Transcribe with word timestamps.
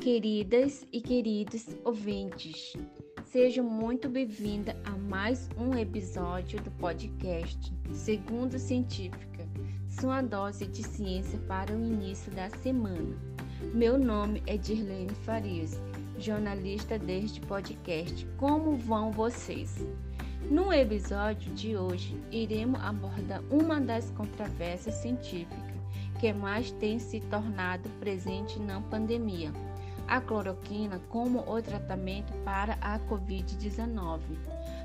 Queridas 0.00 0.86
e 0.90 0.98
queridos 0.98 1.66
ouvintes, 1.84 2.72
sejam 3.26 3.62
muito 3.62 4.08
bem-vindas 4.08 4.74
a 4.82 4.92
mais 4.92 5.46
um 5.58 5.76
episódio 5.76 6.58
do 6.62 6.70
podcast 6.70 7.70
Segundo 7.92 8.58
Científica, 8.58 9.46
sua 9.90 10.22
dose 10.22 10.66
de 10.66 10.82
ciência 10.82 11.38
para 11.40 11.76
o 11.76 11.84
início 11.84 12.32
da 12.32 12.48
semana. 12.48 13.14
Meu 13.74 13.98
nome 13.98 14.42
é 14.46 14.56
Dirlene 14.56 15.14
Farias, 15.26 15.78
jornalista 16.18 16.98
deste 16.98 17.42
podcast. 17.42 18.26
Como 18.38 18.78
vão 18.78 19.12
vocês? 19.12 19.86
No 20.50 20.72
episódio 20.72 21.52
de 21.52 21.76
hoje, 21.76 22.18
iremos 22.32 22.80
abordar 22.80 23.42
uma 23.50 23.78
das 23.78 24.10
controvérsias 24.12 24.94
científicas 24.94 25.70
que 26.18 26.32
mais 26.32 26.70
tem 26.72 26.98
se 26.98 27.20
tornado 27.20 27.88
presente 27.98 28.58
na 28.58 28.80
pandemia, 28.80 29.50
a 30.10 30.20
cloroquina 30.20 31.00
como 31.08 31.38
o 31.48 31.62
tratamento 31.62 32.32
para 32.44 32.74
a 32.80 32.98
Covid-19. 32.98 34.20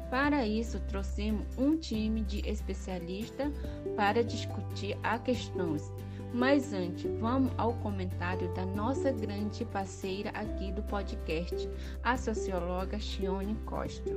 Para 0.10 0.46
isso, 0.46 0.80
trouxemos 0.82 1.46
um 1.58 1.76
time 1.76 2.22
de 2.22 2.48
especialistas 2.48 3.52
para 3.96 4.24
discutir 4.24 4.98
a 5.04 5.18
questões. 5.18 5.92
Mas 6.32 6.74
antes, 6.74 7.10
vamos 7.20 7.52
ao 7.58 7.74
comentário 7.76 8.54
da 8.54 8.66
nossa 8.66 9.12
grande 9.12 9.66
parceira 9.66 10.30
aqui 10.30 10.72
do 10.72 10.84
podcast, 10.84 11.68
a 12.04 12.16
socióloga 12.16 13.00
Chione 13.00 13.56
Costa. 13.66 14.12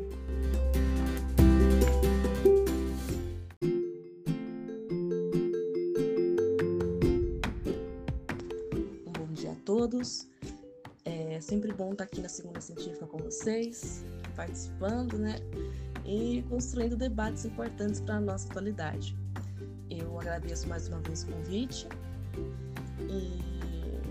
todos. 9.68 10.27
É 11.39 11.41
sempre 11.41 11.72
bom 11.72 11.92
estar 11.92 12.03
aqui 12.03 12.20
na 12.20 12.28
Segunda 12.28 12.61
Científica 12.61 13.06
com 13.06 13.17
vocês, 13.19 14.05
participando, 14.34 15.17
né? 15.17 15.36
E 16.05 16.45
construindo 16.48 16.97
debates 16.97 17.45
importantes 17.45 18.00
para 18.00 18.17
a 18.17 18.20
nossa 18.20 18.48
atualidade. 18.48 19.17
Eu 19.89 20.19
agradeço 20.19 20.69
mais 20.69 20.89
uma 20.89 20.98
vez 20.98 21.22
o 21.22 21.28
convite. 21.28 21.86
E 23.08 23.41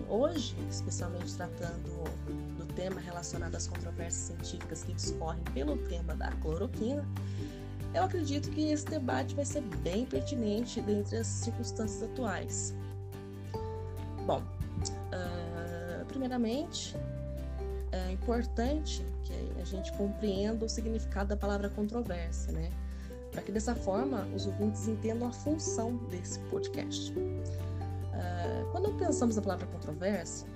hoje, 0.07 0.55
especialmente 0.71 1.35
tratando 1.35 2.05
do 2.57 2.65
tema 2.75 3.01
relacionado 3.01 3.55
às 3.55 3.67
controvérsias 3.67 4.27
científicas 4.27 4.83
que 4.83 4.93
discorrem 4.93 5.43
pelo 5.53 5.75
tema 5.89 6.15
da 6.15 6.31
cloroquina, 6.37 7.05
eu 7.93 8.03
acredito 8.03 8.49
que 8.51 8.71
esse 8.71 8.85
debate 8.85 9.35
vai 9.35 9.43
ser 9.43 9.63
bem 9.83 10.05
pertinente 10.05 10.79
dentre 10.79 11.17
as 11.17 11.27
circunstâncias 11.27 12.03
atuais. 12.03 12.73
Bom, 14.25 14.41
primeiramente, 16.07 16.95
é 17.97 18.11
importante 18.11 19.05
que 19.23 19.61
a 19.61 19.65
gente 19.65 19.91
compreenda 19.93 20.65
o 20.65 20.69
significado 20.69 21.29
da 21.29 21.37
palavra 21.37 21.69
controvérsia, 21.69 22.51
né? 22.53 22.71
Para 23.31 23.41
que 23.41 23.51
dessa 23.51 23.75
forma 23.75 24.27
os 24.35 24.45
ouvintes 24.45 24.87
entendam 24.87 25.27
a 25.27 25.31
função 25.31 25.97
desse 26.09 26.39
podcast. 26.51 27.11
Uh, 27.13 28.71
quando 28.71 28.91
pensamos 28.97 29.35
na 29.35 29.41
palavra 29.41 29.67
controvérsia, 29.67 30.47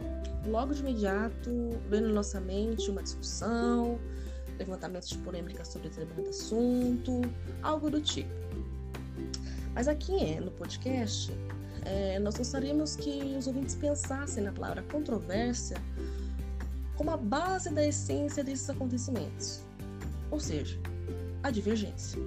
logo 0.45 0.73
de 0.73 0.81
imediato 0.81 1.52
vem 1.89 2.02
na 2.02 2.09
nossa 2.09 2.39
mente 2.39 2.89
uma 2.89 3.03
discussão, 3.03 4.00
levantamento 4.58 5.08
de 5.08 5.17
polêmica 5.19 5.64
sobre 5.66 5.89
determinado 5.89 6.30
assunto, 6.30 7.22
algo 7.62 7.89
do 7.89 8.02
tipo. 8.02 8.30
Mas 9.73 9.88
aqui 9.88 10.39
no 10.39 10.52
podcast, 10.52 11.31
é, 11.86 12.19
nós 12.19 12.36
gostaríamos 12.36 12.95
que 12.95 13.36
os 13.38 13.47
ouvintes 13.47 13.75
pensassem 13.75 14.44
na 14.44 14.52
palavra 14.52 14.84
controvérsia 14.84 15.78
como 17.02 17.09
a 17.09 17.17
base 17.17 17.73
da 17.73 17.83
essência 17.83 18.44
desses 18.44 18.69
acontecimentos, 18.69 19.66
ou 20.29 20.39
seja, 20.39 20.79
a 21.41 21.50
divergência. 21.50 22.22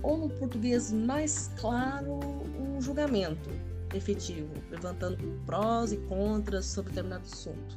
Ou, 0.00 0.16
no 0.16 0.28
português 0.30 0.92
mais 0.92 1.50
claro, 1.58 2.20
um 2.56 2.80
julgamento 2.80 3.50
efetivo, 3.92 4.54
levantando 4.70 5.18
prós 5.44 5.90
e 5.90 5.96
contras 5.96 6.66
sobre 6.66 6.90
determinado 6.90 7.24
assunto. 7.24 7.76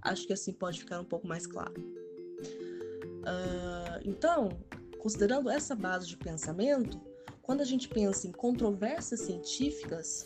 Acho 0.00 0.26
que 0.26 0.32
assim 0.32 0.54
pode 0.54 0.78
ficar 0.78 1.00
um 1.00 1.04
pouco 1.04 1.26
mais 1.26 1.46
claro. 1.46 1.74
Uh, 3.18 4.00
então, 4.06 4.58
considerando 4.98 5.50
essa 5.50 5.76
base 5.76 6.08
de 6.08 6.16
pensamento, 6.16 6.98
quando 7.42 7.60
a 7.60 7.66
gente 7.66 7.90
pensa 7.90 8.26
em 8.26 8.32
controvérsias 8.32 9.20
científicas, 9.20 10.24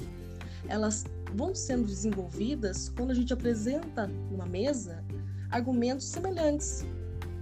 elas 0.69 1.05
vão 1.35 1.55
sendo 1.55 1.87
desenvolvidas 1.87 2.89
quando 2.97 3.11
a 3.11 3.15
gente 3.15 3.33
apresenta 3.33 4.07
numa 4.07 4.47
mesa 4.47 5.05
argumentos 5.51 6.07
semelhantes 6.07 6.85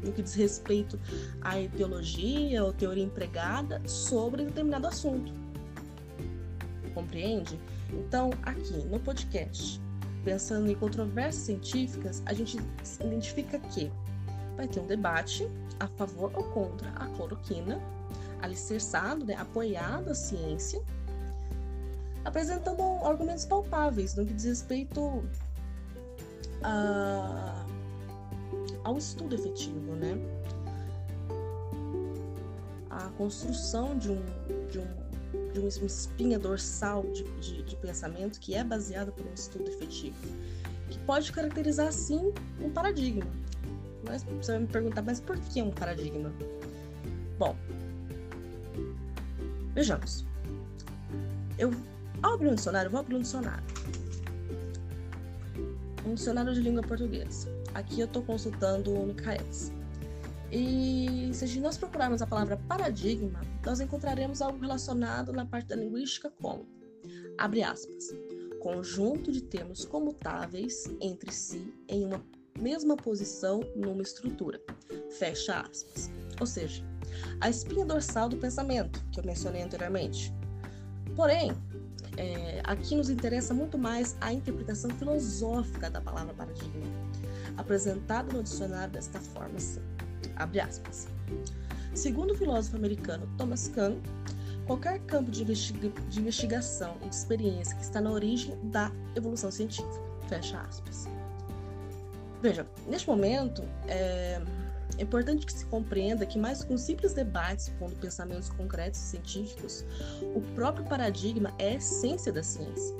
no 0.02 0.12
que 0.12 0.22
diz 0.22 0.34
respeito 0.34 1.00
à 1.40 1.58
ideologia 1.58 2.62
ou 2.62 2.72
teoria 2.72 3.04
empregada 3.04 3.80
sobre 3.86 4.44
determinado 4.44 4.86
assunto. 4.86 5.32
Compreende? 6.92 7.58
Então, 7.92 8.30
aqui 8.42 8.76
no 8.90 9.00
podcast, 9.00 9.80
pensando 10.24 10.70
em 10.70 10.74
controvérsias 10.74 11.46
científicas, 11.46 12.22
a 12.26 12.34
gente 12.34 12.58
identifica 13.00 13.58
que 13.58 13.90
vai 14.56 14.68
ter 14.68 14.80
um 14.80 14.86
debate 14.86 15.48
a 15.80 15.86
favor 15.86 16.30
ou 16.34 16.44
contra 16.44 16.90
a 16.90 17.06
cloroquina 17.08 17.80
alicerçado, 18.40 19.24
né, 19.24 19.34
apoiado 19.34 20.10
a 20.10 20.14
ciência, 20.14 20.82
apresentando 22.24 22.82
argumentos 23.04 23.44
palpáveis 23.44 24.14
no 24.14 24.24
que 24.24 24.32
diz 24.32 24.44
respeito 24.44 25.24
a, 26.62 27.66
ao 28.84 28.96
estudo 28.96 29.34
efetivo, 29.34 29.94
né? 29.94 30.16
A 32.90 33.08
construção 33.16 33.98
de 33.98 34.10
um, 34.10 34.22
de 34.70 34.78
um, 34.78 35.52
de 35.52 35.60
uma 35.60 35.86
espinha 35.86 36.38
dorsal 36.38 37.02
de, 37.02 37.24
de, 37.40 37.62
de 37.62 37.76
pensamento 37.76 38.38
que 38.40 38.54
é 38.54 38.62
baseada 38.62 39.10
por 39.10 39.26
um 39.26 39.34
estudo 39.34 39.68
efetivo, 39.68 40.16
que 40.88 40.98
pode 41.00 41.32
caracterizar, 41.32 41.92
sim, 41.92 42.32
um 42.60 42.70
paradigma. 42.70 43.26
Mas 44.06 44.22
você 44.22 44.52
vai 44.52 44.60
me 44.60 44.66
perguntar, 44.66 45.02
mas 45.02 45.18
por 45.18 45.38
que 45.38 45.60
um 45.62 45.70
paradigma? 45.70 46.32
Bom, 47.38 47.56
Vejamos. 49.74 50.24
Eu, 51.58 51.72
ao 52.24 52.34
abrir 52.34 52.48
um 52.48 52.54
dicionário, 52.54 52.90
vou 52.90 53.00
abrir 53.00 53.16
um 53.16 53.20
dicionário. 53.20 53.64
Um 56.06 56.14
dicionário 56.14 56.54
de 56.54 56.60
língua 56.60 56.82
portuguesa. 56.82 57.48
Aqui 57.74 58.00
eu 58.00 58.06
estou 58.06 58.22
consultando 58.22 58.94
o 58.94 59.06
Michaelis. 59.06 59.70
E 60.50 61.30
se 61.34 61.60
nós 61.60 61.76
procurarmos 61.76 62.22
a 62.22 62.26
palavra 62.26 62.56
paradigma, 62.68 63.40
nós 63.64 63.80
encontraremos 63.80 64.40
algo 64.40 64.58
relacionado 64.58 65.32
na 65.32 65.44
parte 65.44 65.66
da 65.66 65.76
linguística 65.76 66.32
como, 66.40 66.66
abre 67.36 67.62
aspas, 67.62 68.14
conjunto 68.60 69.30
de 69.30 69.42
termos 69.42 69.84
comutáveis 69.84 70.84
entre 71.00 71.30
si 71.30 71.74
em 71.88 72.06
uma 72.06 72.24
mesma 72.58 72.96
posição 72.96 73.60
numa 73.76 74.02
estrutura, 74.02 74.60
fecha 75.10 75.60
aspas. 75.60 76.10
Ou 76.40 76.46
seja, 76.46 76.82
a 77.40 77.50
espinha 77.50 77.84
dorsal 77.84 78.28
do 78.28 78.36
pensamento, 78.38 79.04
que 79.12 79.20
eu 79.20 79.24
mencionei 79.24 79.62
anteriormente. 79.62 80.32
Porém, 81.16 81.52
é, 82.16 82.60
aqui 82.64 82.94
nos 82.94 83.10
interessa 83.10 83.52
muito 83.52 83.78
mais 83.78 84.16
a 84.20 84.32
interpretação 84.32 84.90
filosófica 84.90 85.90
da 85.90 86.00
palavra 86.00 86.34
paradigma, 86.34 86.86
apresentada 87.56 88.32
no 88.32 88.42
dicionário 88.42 88.92
desta 88.92 89.18
forma, 89.18 89.56
assim, 89.56 89.80
abre 90.36 90.60
aspas. 90.60 91.08
Segundo 91.94 92.32
o 92.32 92.34
filósofo 92.34 92.76
americano 92.76 93.28
Thomas 93.38 93.68
Kuhn, 93.68 94.00
qualquer 94.66 94.98
campo 95.00 95.30
de, 95.30 95.44
de 95.44 96.20
investigação 96.20 96.96
e 97.04 97.08
de 97.08 97.14
experiência 97.14 97.76
que 97.76 97.82
está 97.82 98.00
na 98.00 98.10
origem 98.10 98.58
da 98.64 98.90
evolução 99.14 99.50
científica, 99.50 100.00
fecha 100.28 100.60
aspas. 100.60 101.06
Veja, 102.42 102.66
neste 102.86 103.08
momento, 103.08 103.62
é, 103.86 104.40
é 104.98 105.02
importante 105.02 105.44
que 105.44 105.52
se 105.52 105.66
compreenda 105.66 106.24
que, 106.24 106.38
mais 106.38 106.62
com 106.62 106.76
simples 106.76 107.12
debates, 107.12 107.68
pondo 107.78 107.96
pensamentos 107.96 108.48
concretos 108.50 109.00
e 109.00 109.04
científicos, 109.04 109.84
o 110.34 110.40
próprio 110.54 110.84
paradigma 110.86 111.52
é 111.58 111.70
a 111.70 111.74
essência 111.74 112.32
da 112.32 112.42
ciência. 112.42 112.94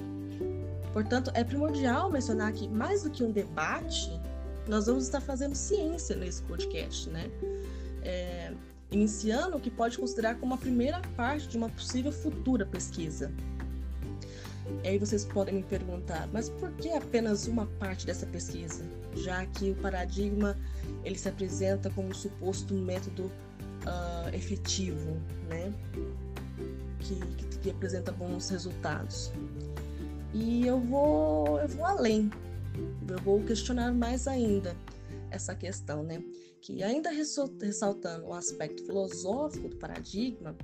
Portanto, 0.92 1.30
é 1.34 1.42
primordial 1.42 2.10
mencionar 2.10 2.52
que, 2.52 2.68
mais 2.68 3.02
do 3.02 3.10
que 3.10 3.22
um 3.22 3.30
debate, 3.30 4.20
nós 4.68 4.86
vamos 4.86 5.04
estar 5.04 5.20
fazendo 5.20 5.54
ciência 5.54 6.16
nesse 6.16 6.42
podcast, 6.42 7.10
né? 7.10 7.30
É, 8.02 8.52
iniciando 8.90 9.56
o 9.56 9.60
que 9.60 9.70
pode 9.70 9.98
considerar 9.98 10.36
como 10.36 10.54
a 10.54 10.56
primeira 10.56 11.00
parte 11.16 11.48
de 11.48 11.56
uma 11.56 11.68
possível 11.68 12.12
futura 12.12 12.64
pesquisa. 12.64 13.32
E 14.82 14.88
aí 14.88 14.98
vocês 14.98 15.24
podem 15.24 15.56
me 15.56 15.62
perguntar, 15.62 16.28
mas 16.32 16.48
por 16.48 16.70
que 16.72 16.90
apenas 16.90 17.46
uma 17.46 17.66
parte 17.78 18.06
dessa 18.06 18.26
pesquisa? 18.26 18.84
Já 19.14 19.44
que 19.46 19.70
o 19.70 19.74
paradigma 19.76 20.56
ele 21.04 21.18
se 21.18 21.28
apresenta 21.28 21.90
como 21.90 22.08
um 22.08 22.14
suposto 22.14 22.74
método 22.74 23.24
uh, 23.24 24.34
efetivo, 24.34 25.20
né? 25.48 25.72
Que, 27.00 27.20
que, 27.20 27.58
que, 27.58 27.70
apresenta 27.70 28.10
bons 28.12 28.48
resultados. 28.48 29.30
E 30.32 30.66
eu 30.66 30.80
vou, 30.80 31.60
eu 31.60 31.68
vou 31.68 31.84
além. 31.84 32.30
eu 33.08 33.18
vou 33.18 33.42
questionar 33.42 33.92
mais 33.92 34.26
ainda 34.26 34.74
essa 35.30 35.54
questão, 35.54 36.02
né? 36.02 36.22
Que 36.60 36.82
ainda 36.82 37.10
ressaltando 37.10 38.26
o 38.26 38.32
aspecto 38.32 38.84
filosófico 38.86 39.68
do 39.68 39.76
paradigma, 39.76 40.56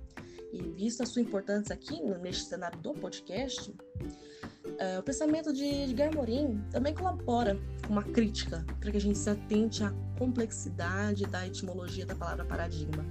e 0.52 0.62
visto 0.62 1.02
a 1.02 1.06
sua 1.06 1.22
importância 1.22 1.74
aqui 1.74 2.00
neste 2.20 2.44
cenário 2.44 2.78
do 2.80 2.92
podcast, 2.92 3.70
uh, 3.70 4.98
o 4.98 5.02
pensamento 5.02 5.52
de 5.52 5.64
Edgar 5.64 6.14
Morin 6.14 6.60
também 6.70 6.94
colabora 6.94 7.58
com 7.86 7.92
uma 7.92 8.02
crítica 8.02 8.64
para 8.80 8.90
que 8.90 8.96
a 8.96 9.00
gente 9.00 9.18
se 9.18 9.30
atente 9.30 9.84
à 9.84 9.92
complexidade 10.18 11.24
da 11.26 11.46
etimologia 11.46 12.04
da 12.04 12.14
palavra 12.14 12.44
paradigma. 12.44 13.04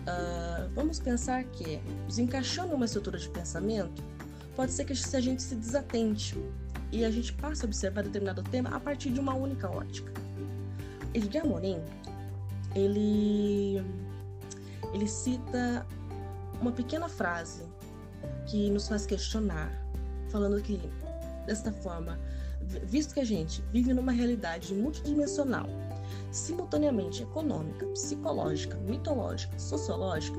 Uh, 0.00 0.70
vamos 0.74 0.98
pensar 0.98 1.44
que, 1.44 1.80
desencaixando 2.06 2.74
uma 2.74 2.84
estrutura 2.84 3.18
de 3.18 3.28
pensamento, 3.28 4.02
pode 4.56 4.72
ser 4.72 4.84
que 4.84 4.92
a 4.92 5.20
gente 5.20 5.42
se 5.42 5.54
desatente 5.54 6.36
e 6.92 7.04
a 7.04 7.10
gente 7.10 7.32
passe 7.34 7.64
a 7.64 7.66
observar 7.66 8.02
determinado 8.02 8.42
tema 8.42 8.70
a 8.70 8.80
partir 8.80 9.10
de 9.10 9.20
uma 9.20 9.34
única 9.34 9.70
ótica. 9.70 10.12
Edgar 11.14 11.46
Morin, 11.46 11.80
ele, 12.74 13.82
ele 14.92 15.06
cita 15.06 15.86
uma 16.60 16.72
pequena 16.72 17.08
frase 17.08 17.64
que 18.46 18.70
nos 18.70 18.88
faz 18.88 19.06
questionar, 19.06 19.70
falando 20.28 20.60
que, 20.60 20.80
desta 21.46 21.72
forma, 21.72 22.18
visto 22.84 23.14
que 23.14 23.20
a 23.20 23.24
gente 23.24 23.62
vive 23.72 23.94
numa 23.94 24.12
realidade 24.12 24.74
multidimensional, 24.74 25.66
simultaneamente 26.30 27.22
econômica, 27.22 27.86
psicológica, 27.86 28.76
mitológica, 28.78 29.58
sociológica, 29.58 30.38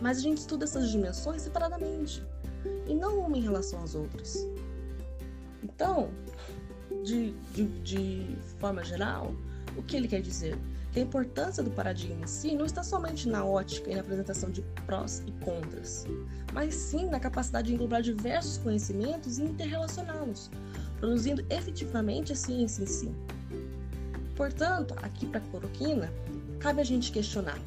mas 0.00 0.18
a 0.18 0.20
gente 0.20 0.38
estuda 0.38 0.64
essas 0.64 0.90
dimensões 0.90 1.42
separadamente 1.42 2.22
e 2.86 2.94
não 2.94 3.20
uma 3.20 3.36
em 3.36 3.40
relação 3.40 3.82
às 3.82 3.94
outras. 3.94 4.46
Então, 5.62 6.10
de, 7.04 7.32
de, 7.52 7.66
de 7.80 8.38
forma 8.58 8.84
geral, 8.84 9.34
o 9.76 9.82
que 9.82 9.96
ele 9.96 10.08
quer 10.08 10.20
dizer? 10.20 10.57
A 10.98 11.00
importância 11.00 11.62
do 11.62 11.70
paradigma 11.70 12.24
em 12.24 12.26
si 12.26 12.56
não 12.56 12.66
está 12.66 12.82
somente 12.82 13.28
na 13.28 13.44
ótica 13.44 13.88
e 13.88 13.94
na 13.94 14.00
apresentação 14.00 14.50
de 14.50 14.62
prós 14.84 15.22
e 15.26 15.44
contras, 15.44 16.04
mas 16.52 16.74
sim 16.74 17.06
na 17.06 17.20
capacidade 17.20 17.68
de 17.68 17.74
englobar 17.74 18.02
diversos 18.02 18.58
conhecimentos 18.58 19.38
e 19.38 19.44
interrelacioná-los, 19.44 20.50
produzindo 20.98 21.46
efetivamente 21.50 22.32
a 22.32 22.36
ciência 22.36 22.82
em 22.82 22.86
si. 22.86 23.14
Portanto, 24.34 24.94
aqui 25.00 25.26
para 25.26 25.38
a 25.38 25.42
cloroquina, 25.50 26.12
cabe 26.58 26.80
a 26.80 26.84
gente 26.84 27.12
questionar 27.12 27.60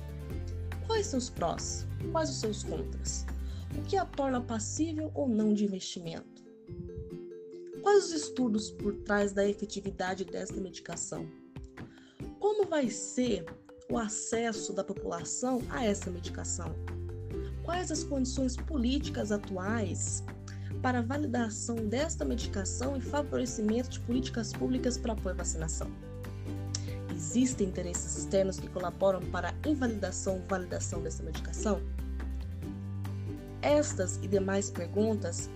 quais 0.85 1.13
os 1.13 1.29
prós, 1.29 1.87
quais 2.11 2.29
os 2.29 2.35
seus 2.35 2.63
contras, 2.63 3.25
o 3.77 3.81
que 3.83 3.95
a 3.95 4.03
torna 4.03 4.41
passível 4.41 5.09
ou 5.13 5.29
não 5.29 5.53
de 5.53 5.63
investimento 5.63 6.41
Quais 7.81 8.05
os 8.05 8.11
estudos 8.11 8.69
por 8.69 8.93
trás 8.93 9.33
da 9.33 9.47
efetividade 9.47 10.23
desta 10.23 10.61
medicação? 10.61 11.27
Como 12.41 12.65
vai 12.65 12.89
ser 12.89 13.45
o 13.87 13.99
acesso 13.99 14.73
da 14.73 14.83
população 14.83 15.61
a 15.69 15.85
essa 15.85 16.09
medicação? 16.09 16.73
Quais 17.63 17.91
as 17.91 18.03
condições 18.03 18.57
políticas 18.57 19.31
atuais 19.31 20.23
para 20.81 20.99
a 20.99 21.01
validação 21.03 21.75
desta 21.75 22.25
medicação 22.25 22.97
e 22.97 22.99
favorecimento 22.99 23.91
de 23.91 23.99
políticas 23.99 24.51
públicas 24.51 24.97
para 24.97 25.13
apoio 25.13 25.35
à 25.35 25.37
vacinação? 25.37 25.87
Existem 27.15 27.67
interesses 27.67 28.17
externos 28.17 28.59
que 28.59 28.67
colaboram 28.69 29.21
para 29.29 29.49
a 29.51 29.69
invalidação 29.69 30.37
ou 30.37 30.47
validação 30.47 30.99
dessa 30.99 31.21
medicação? 31.21 31.79
Estas 33.61 34.15
e 34.15 34.27
demais 34.27 34.71
perguntas 34.71 35.47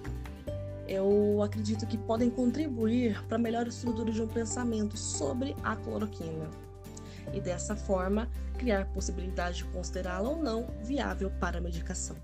eu 0.88 1.42
acredito 1.42 1.88
que 1.88 1.98
podem 1.98 2.30
contribuir 2.30 3.20
para 3.24 3.38
a 3.38 3.40
melhor 3.40 3.68
estrutura 3.68 4.12
de 4.12 4.22
um 4.22 4.28
pensamento 4.28 4.96
sobre 4.96 5.56
a 5.64 5.76
cloroquina 5.76 6.48
e 7.34 7.40
dessa 7.40 7.76
forma 7.76 8.30
criar 8.58 8.86
possibilidade 8.86 9.58
de 9.58 9.66
considerá-la 9.66 10.30
ou 10.30 10.42
não 10.42 10.68
viável 10.84 11.30
para 11.40 11.58
a 11.58 11.62
medicação. 11.62 12.16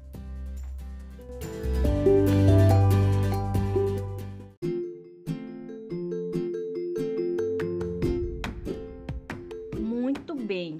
Muito 9.78 10.36
bem. 10.36 10.78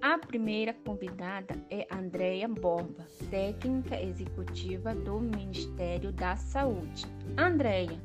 A 0.00 0.16
primeira 0.18 0.72
convidada 0.72 1.54
é 1.70 1.86
Andréia 1.92 2.48
Borba, 2.48 3.06
técnica 3.30 4.00
executiva 4.00 4.94
do 4.94 5.20
Ministério 5.20 6.12
da 6.12 6.36
Saúde. 6.36 7.04
Andréia, 7.36 8.00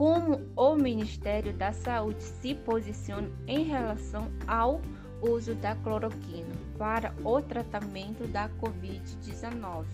como 0.00 0.40
o 0.56 0.76
Ministério 0.76 1.52
da 1.52 1.74
Saúde 1.74 2.22
se 2.22 2.54
posiciona 2.54 3.30
em 3.46 3.64
relação 3.64 4.32
ao 4.46 4.80
uso 5.20 5.54
da 5.56 5.76
cloroquina 5.76 6.54
para 6.78 7.14
o 7.22 7.42
tratamento 7.42 8.26
da 8.28 8.48
Covid-19? 8.48 9.84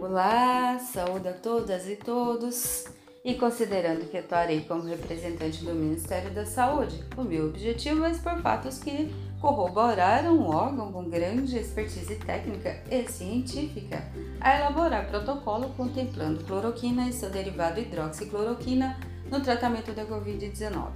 Olá, 0.00 0.78
saúde 0.78 1.26
a 1.26 1.32
todas 1.32 1.88
e 1.88 1.96
todos. 1.96 2.84
E 3.24 3.34
considerando 3.34 4.08
que 4.08 4.18
atuarei 4.18 4.60
como 4.60 4.84
representante 4.84 5.64
do 5.64 5.74
Ministério 5.74 6.32
da 6.32 6.46
Saúde, 6.46 7.04
o 7.16 7.24
meu 7.24 7.48
objetivo 7.48 8.04
é 8.04 8.12
expor 8.12 8.40
fatos 8.42 8.78
que 8.78 9.12
corroboraram 9.42 10.38
um 10.38 10.46
órgão 10.46 10.92
com 10.92 11.10
grande 11.10 11.58
expertise 11.58 12.14
técnica 12.14 12.80
e 12.88 13.08
científica 13.08 14.04
a 14.40 14.56
elaborar 14.56 15.08
protocolo 15.08 15.70
contemplando 15.70 16.44
cloroquina 16.44 17.08
e 17.08 17.12
seu 17.12 17.28
derivado 17.28 17.80
hidroxicloroquina 17.80 18.96
no 19.28 19.40
tratamento 19.40 19.92
da 19.92 20.06
Covid-19. 20.06 20.92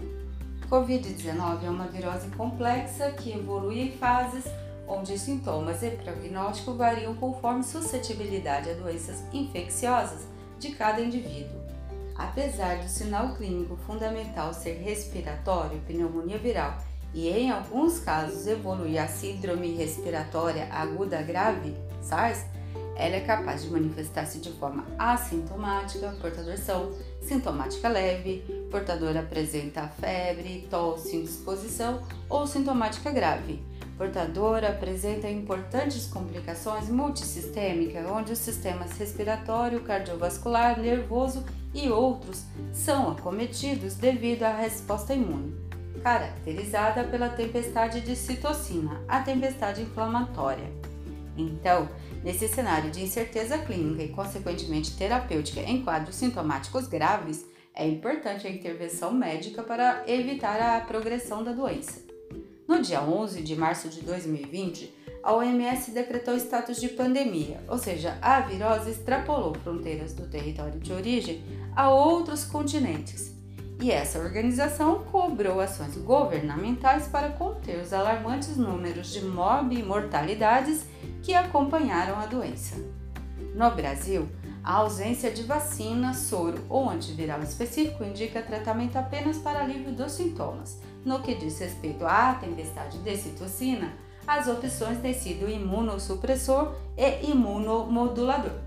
Covid-19 0.70 1.64
é 1.64 1.70
uma 1.70 1.88
virose 1.88 2.28
complexa 2.36 3.10
que 3.10 3.32
evolui 3.32 3.80
em 3.80 3.90
fases 3.90 4.44
onde 4.86 5.18
sintomas 5.18 5.82
e 5.82 5.90
prognóstico 5.90 6.74
variam 6.74 7.16
conforme 7.16 7.64
suscetibilidade 7.64 8.70
a 8.70 8.74
doenças 8.74 9.24
infecciosas 9.32 10.24
de 10.60 10.70
cada 10.70 11.00
indivíduo. 11.00 11.66
Apesar 12.16 12.78
do 12.78 12.88
sinal 12.88 13.34
clínico 13.34 13.76
fundamental 13.76 14.54
ser 14.54 14.74
respiratório, 14.74 15.80
pneumonia 15.80 16.38
viral, 16.38 16.78
e 17.16 17.30
em 17.30 17.50
alguns 17.50 17.98
casos 17.98 18.46
evoluir 18.46 19.02
a 19.02 19.08
síndrome 19.08 19.74
respiratória 19.74 20.68
aguda 20.70 21.22
grave, 21.22 21.74
SARS, 22.02 22.44
ela 22.94 23.16
é 23.16 23.20
capaz 23.20 23.62
de 23.62 23.70
manifestar-se 23.70 24.38
de 24.38 24.52
forma 24.52 24.86
assintomática, 24.98 26.14
portador 26.20 26.58
são 26.58 26.92
sintomática 27.22 27.88
leve, 27.88 28.44
portador 28.70 29.16
apresenta 29.16 29.88
febre, 29.98 30.68
tosse, 30.68 31.16
indisposição 31.16 32.02
ou 32.28 32.46
sintomática 32.46 33.10
grave. 33.10 33.62
Portador 33.96 34.62
apresenta 34.62 35.26
importantes 35.26 36.06
complicações 36.06 36.90
multissistêmicas, 36.90 38.04
onde 38.10 38.32
os 38.32 38.38
sistemas 38.38 38.92
respiratório, 38.98 39.80
cardiovascular, 39.80 40.78
nervoso 40.78 41.42
e 41.72 41.88
outros 41.88 42.44
são 42.74 43.12
acometidos 43.12 43.94
devido 43.94 44.42
à 44.42 44.52
resposta 44.52 45.14
imune, 45.14 45.65
caracterizada 46.06 47.02
pela 47.02 47.28
tempestade 47.28 48.00
de 48.00 48.14
citocina, 48.14 49.02
a 49.08 49.22
tempestade 49.22 49.82
inflamatória. 49.82 50.70
Então, 51.36 51.88
nesse 52.22 52.46
cenário 52.46 52.92
de 52.92 53.02
incerteza 53.02 53.58
clínica 53.58 54.04
e, 54.04 54.10
consequentemente, 54.10 54.96
terapêutica 54.96 55.62
em 55.62 55.82
quadros 55.82 56.14
sintomáticos 56.14 56.86
graves, 56.86 57.44
é 57.74 57.88
importante 57.88 58.46
a 58.46 58.50
intervenção 58.50 59.12
médica 59.12 59.64
para 59.64 60.04
evitar 60.06 60.60
a 60.60 60.80
progressão 60.80 61.42
da 61.42 61.50
doença. 61.50 62.00
No 62.68 62.80
dia 62.80 63.02
11 63.02 63.42
de 63.42 63.56
março 63.56 63.88
de 63.88 64.00
2020, 64.02 64.94
a 65.24 65.34
OMS 65.34 65.90
decretou 65.90 66.36
status 66.36 66.80
de 66.80 66.88
pandemia, 66.90 67.60
ou 67.68 67.78
seja, 67.78 68.16
a 68.22 68.38
virose 68.42 68.92
extrapolou 68.92 69.56
fronteiras 69.56 70.12
do 70.12 70.28
território 70.28 70.78
de 70.78 70.92
origem 70.92 71.42
a 71.74 71.90
outros 71.90 72.44
continentes. 72.44 73.35
E 73.80 73.90
essa 73.90 74.18
organização 74.18 75.04
cobrou 75.04 75.60
ações 75.60 75.96
governamentais 75.96 77.08
para 77.08 77.30
conter 77.30 77.78
os 77.78 77.92
alarmantes 77.92 78.56
números 78.56 79.12
de 79.12 79.22
morte 79.22 79.74
e 79.74 79.82
mortalidades 79.82 80.86
que 81.22 81.34
acompanharam 81.34 82.18
a 82.18 82.26
doença. 82.26 82.76
No 83.54 83.70
Brasil, 83.72 84.28
a 84.64 84.78
ausência 84.78 85.30
de 85.30 85.42
vacina, 85.42 86.14
soro 86.14 86.64
ou 86.68 86.88
antiviral 86.88 87.42
específico 87.42 88.02
indica 88.02 88.42
tratamento 88.42 88.96
apenas 88.96 89.36
para 89.38 89.60
alívio 89.60 89.92
dos 89.92 90.12
sintomas. 90.12 90.80
No 91.04 91.20
que 91.20 91.34
diz 91.34 91.58
respeito 91.58 92.04
à 92.04 92.34
tempestade 92.34 92.98
de 92.98 93.16
citocina, 93.16 93.92
as 94.26 94.48
opções 94.48 94.98
têm 94.98 95.14
sido 95.14 95.48
imunossupressor 95.48 96.74
e 96.96 97.30
imunomodulador. 97.30 98.58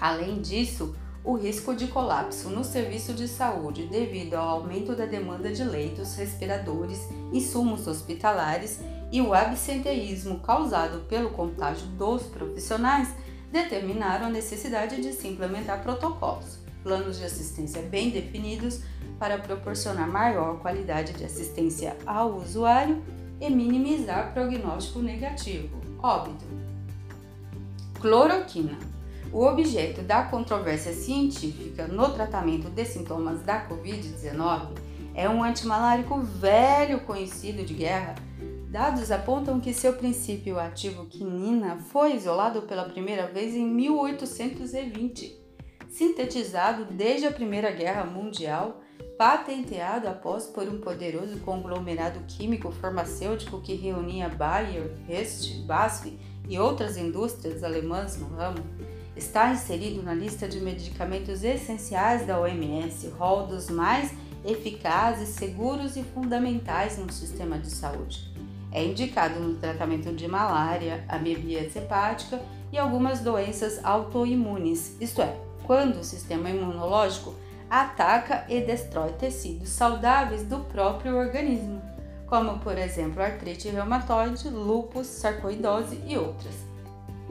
Além 0.00 0.40
disso, 0.40 0.96
o 1.22 1.34
risco 1.34 1.74
de 1.74 1.86
colapso 1.86 2.48
no 2.48 2.64
serviço 2.64 3.12
de 3.12 3.28
saúde 3.28 3.86
devido 3.86 4.34
ao 4.34 4.48
aumento 4.48 4.94
da 4.94 5.04
demanda 5.04 5.52
de 5.52 5.62
leitos, 5.62 6.14
respiradores, 6.14 7.08
insumos 7.32 7.86
hospitalares 7.86 8.80
e 9.12 9.20
o 9.20 9.34
absenteísmo 9.34 10.40
causado 10.40 11.00
pelo 11.08 11.30
contágio 11.30 11.86
dos 11.88 12.22
profissionais 12.22 13.14
determinaram 13.52 14.26
a 14.26 14.30
necessidade 14.30 15.02
de 15.02 15.12
se 15.12 15.28
implementar 15.28 15.82
protocolos, 15.82 16.58
planos 16.82 17.18
de 17.18 17.24
assistência 17.24 17.82
bem 17.82 18.10
definidos 18.10 18.80
para 19.18 19.38
proporcionar 19.38 20.08
maior 20.08 20.60
qualidade 20.60 21.12
de 21.12 21.24
assistência 21.24 21.96
ao 22.06 22.36
usuário 22.36 23.02
e 23.40 23.50
minimizar 23.50 24.32
prognóstico 24.32 25.00
negativo, 25.00 25.80
óbito. 26.02 26.44
Cloroquina. 28.00 28.78
O 29.32 29.46
objeto 29.46 30.02
da 30.02 30.24
controvérsia 30.24 30.92
científica 30.92 31.86
no 31.86 32.12
tratamento 32.12 32.68
de 32.68 32.84
sintomas 32.84 33.40
da 33.42 33.68
Covid-19 33.68 34.76
é 35.14 35.28
um 35.28 35.44
antimalárico 35.44 36.18
velho 36.18 37.00
conhecido 37.02 37.64
de 37.64 37.72
guerra. 37.72 38.16
Dados 38.68 39.12
apontam 39.12 39.60
que 39.60 39.72
seu 39.72 39.92
princípio 39.92 40.58
ativo 40.58 41.06
quinina 41.06 41.76
foi 41.76 42.16
isolado 42.16 42.62
pela 42.62 42.88
primeira 42.88 43.28
vez 43.28 43.54
em 43.54 43.64
1820, 43.64 45.40
sintetizado 45.88 46.86
desde 46.86 47.26
a 47.26 47.32
Primeira 47.32 47.70
Guerra 47.70 48.04
Mundial 48.04 48.80
patenteado 49.16 50.08
após 50.08 50.46
por 50.46 50.66
um 50.66 50.80
poderoso 50.80 51.38
conglomerado 51.40 52.20
químico 52.26 52.72
farmacêutico 52.72 53.60
que 53.60 53.74
reunia 53.74 54.28
Bayer, 54.28 54.90
Hest, 55.08 55.60
BASF 55.66 56.18
e 56.48 56.58
outras 56.58 56.96
indústrias 56.96 57.62
alemãs 57.62 58.18
no 58.18 58.28
ramo, 58.28 58.64
está 59.16 59.52
inserido 59.52 60.02
na 60.02 60.14
lista 60.14 60.48
de 60.48 60.60
medicamentos 60.60 61.42
essenciais 61.42 62.26
da 62.26 62.38
OMS, 62.38 63.08
rol 63.18 63.46
dos 63.46 63.68
mais 63.68 64.12
eficazes, 64.44 65.30
seguros 65.30 65.96
e 65.96 66.02
fundamentais 66.02 66.96
no 66.98 67.12
sistema 67.12 67.58
de 67.58 67.70
saúde. 67.70 68.30
É 68.72 68.84
indicado 68.84 69.40
no 69.40 69.54
tratamento 69.54 70.12
de 70.12 70.28
malária, 70.28 71.04
amebíase 71.08 71.78
hepática 71.78 72.40
e 72.72 72.78
algumas 72.78 73.20
doenças 73.20 73.84
autoimunes, 73.84 74.96
isto 75.00 75.20
é, 75.20 75.36
quando 75.64 75.96
o 75.96 76.04
sistema 76.04 76.48
imunológico 76.48 77.34
ataca 77.68 78.44
e 78.48 78.60
destrói 78.60 79.12
tecidos 79.12 79.68
saudáveis 79.68 80.42
do 80.44 80.60
próprio 80.60 81.16
organismo, 81.16 81.82
como 82.26 82.58
por 82.60 82.78
exemplo 82.78 83.22
artrite 83.22 83.68
reumatoide, 83.68 84.48
lúpus, 84.48 85.06
sarcoidose 85.06 86.00
e 86.06 86.16
outras. 86.16 86.54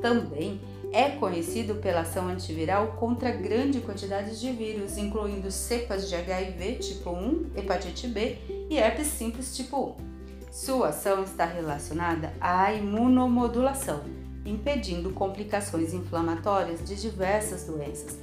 Também 0.02 0.62
é 0.92 1.10
conhecido 1.12 1.76
pela 1.76 2.02
ação 2.02 2.28
antiviral 2.28 2.94
contra 2.94 3.32
grande 3.32 3.80
quantidade 3.80 4.40
de 4.40 4.52
vírus, 4.52 4.98
incluindo 4.98 5.52
cepas 5.52 6.10
de 6.10 6.16
HIV 6.16 6.76
tipo 6.76 7.12
1, 7.12 7.52
hepatite 7.56 8.08
B 8.08 8.38
e 8.70 8.78
herpes 8.78 9.08
simples 9.08 9.56
tipo 9.56 9.96
1. 10.00 10.52
Sua 10.52 10.90
ação 10.90 11.24
está 11.24 11.46
relacionada 11.46 12.34
à 12.42 12.74
imunomodulação, 12.74 14.04
impedindo 14.46 15.12
complicações 15.12 15.94
inflamatórias 15.94 16.84
de 16.84 16.96
diversas 16.96 17.66
doenças, 17.66 18.18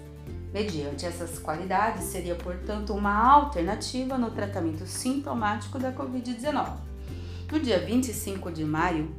Mediante 0.56 1.04
essas 1.04 1.38
qualidades, 1.38 2.04
seria, 2.04 2.34
portanto, 2.34 2.94
uma 2.94 3.14
alternativa 3.14 4.16
no 4.16 4.30
tratamento 4.30 4.86
sintomático 4.86 5.78
da 5.78 5.92
Covid-19. 5.92 6.78
No 7.52 7.60
dia 7.60 7.78
25 7.78 8.50
de 8.50 8.64
maio, 8.64 9.14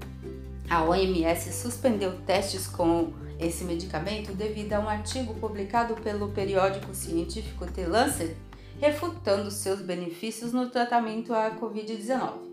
a 0.69 0.83
OMS 0.83 1.53
suspendeu 1.53 2.19
testes 2.25 2.67
com 2.67 3.13
esse 3.39 3.63
medicamento 3.63 4.33
devido 4.33 4.73
a 4.73 4.79
um 4.79 4.89
artigo 4.89 5.33
publicado 5.35 5.95
pelo 5.95 6.29
periódico 6.29 6.93
científico 6.93 7.65
The 7.65 7.87
Lancet, 7.87 8.35
refutando 8.79 9.49
seus 9.49 9.79
benefícios 9.81 10.51
no 10.51 10.69
tratamento 10.69 11.33
à 11.33 11.51
Covid-19. 11.51 12.47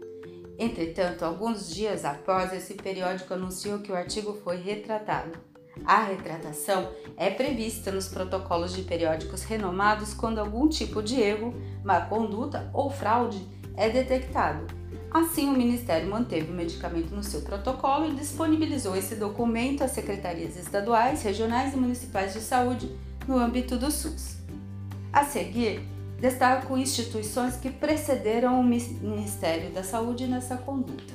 Entretanto, 0.59 1.25
alguns 1.25 1.69
dias 1.75 2.05
após, 2.05 2.53
esse 2.53 2.75
periódico 2.75 3.35
anunciou 3.35 3.81
que 3.81 3.91
o 3.91 3.97
artigo 3.97 4.39
foi 4.45 4.57
retratado. 4.57 5.33
A 5.85 6.05
retratação 6.05 6.89
é 7.17 7.29
prevista 7.31 7.91
nos 7.91 8.07
protocolos 8.07 8.73
de 8.73 8.83
periódicos 8.83 9.43
renomados 9.43 10.15
quando 10.15 10.39
algum 10.39 10.69
tipo 10.69 11.03
de 11.03 11.21
erro, 11.21 11.53
má 11.83 12.03
conduta 12.03 12.71
ou 12.73 12.89
fraude 12.89 13.45
é 13.77 13.89
detectado. 13.89 14.84
Assim, 15.15 15.49
o 15.49 15.53
Ministério 15.53 16.11
manteve 16.11 16.51
o 16.51 16.55
medicamento 16.57 17.15
no 17.15 17.23
seu 17.23 17.43
protocolo 17.43 18.05
e 18.11 18.17
disponibilizou 18.17 18.97
esse 18.97 19.15
documento 19.15 19.85
às 19.85 19.93
secretarias 19.93 20.57
estaduais, 20.57 21.23
regionais 21.23 21.73
e 21.73 21.77
municipais 21.77 22.33
de 22.33 22.41
saúde 22.41 22.91
no 23.29 23.39
âmbito 23.39 23.79
do 23.79 23.93
SUS. 23.93 24.39
A 25.13 25.25
seguir, 25.25 25.83
destaco 26.21 26.77
instituições 26.77 27.55
que 27.55 27.71
precederam 27.71 28.59
o 28.59 28.65
Ministério 28.65 29.71
da 29.71 29.85
Saúde 29.85 30.27
nessa 30.27 30.57
conduta. 30.57 31.15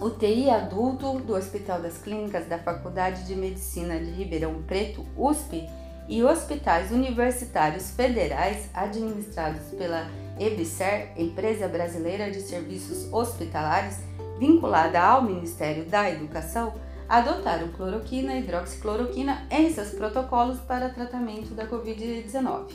UTI 0.00 0.50
adulto 0.50 1.20
do 1.20 1.36
Hospital 1.36 1.80
das 1.80 1.96
Clínicas 1.98 2.48
da 2.48 2.58
Faculdade 2.58 3.28
de 3.28 3.36
Medicina 3.36 3.96
de 3.96 4.10
Ribeirão 4.10 4.60
Preto, 4.66 5.06
USP, 5.16 5.68
e 6.08 6.22
hospitais 6.22 6.90
universitários 6.90 7.90
federais 7.90 8.68
administrados 8.74 9.68
pela 9.76 10.08
EBSER, 10.38 11.12
Empresa 11.16 11.68
Brasileira 11.68 12.30
de 12.30 12.40
Serviços 12.40 13.12
Hospitalares, 13.12 13.98
vinculada 14.38 15.00
ao 15.00 15.22
Ministério 15.22 15.84
da 15.84 16.10
Educação, 16.10 16.74
adotaram 17.08 17.68
cloroquina 17.68 18.34
e 18.34 18.40
hidroxicloroquina 18.40 19.46
em 19.50 19.72
seus 19.72 19.90
protocolos 19.90 20.58
para 20.60 20.88
tratamento 20.88 21.54
da 21.54 21.66
Covid-19. 21.66 22.72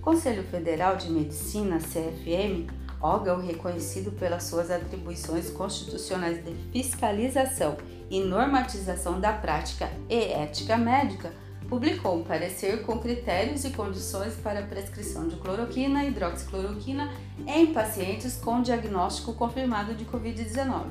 Conselho 0.00 0.42
Federal 0.44 0.96
de 0.96 1.10
Medicina, 1.10 1.78
CFM, 1.78 2.68
órgão 3.00 3.40
reconhecido 3.40 4.12
pelas 4.12 4.44
suas 4.44 4.70
atribuições 4.70 5.50
constitucionais 5.50 6.44
de 6.44 6.54
fiscalização 6.72 7.76
e 8.10 8.20
normatização 8.20 9.20
da 9.20 9.32
prática 9.32 9.90
e 10.08 10.16
ética 10.16 10.76
médica, 10.76 11.32
publicou 11.72 12.18
um 12.18 12.22
parecer 12.22 12.82
com 12.82 12.98
critérios 12.98 13.64
e 13.64 13.70
condições 13.70 14.34
para 14.34 14.60
prescrição 14.60 15.26
de 15.26 15.36
cloroquina 15.36 16.04
e 16.04 16.08
hidroxicloroquina 16.08 17.10
em 17.46 17.72
pacientes 17.72 18.36
com 18.36 18.60
diagnóstico 18.60 19.32
confirmado 19.32 19.94
de 19.94 20.04
Covid-19. 20.04 20.88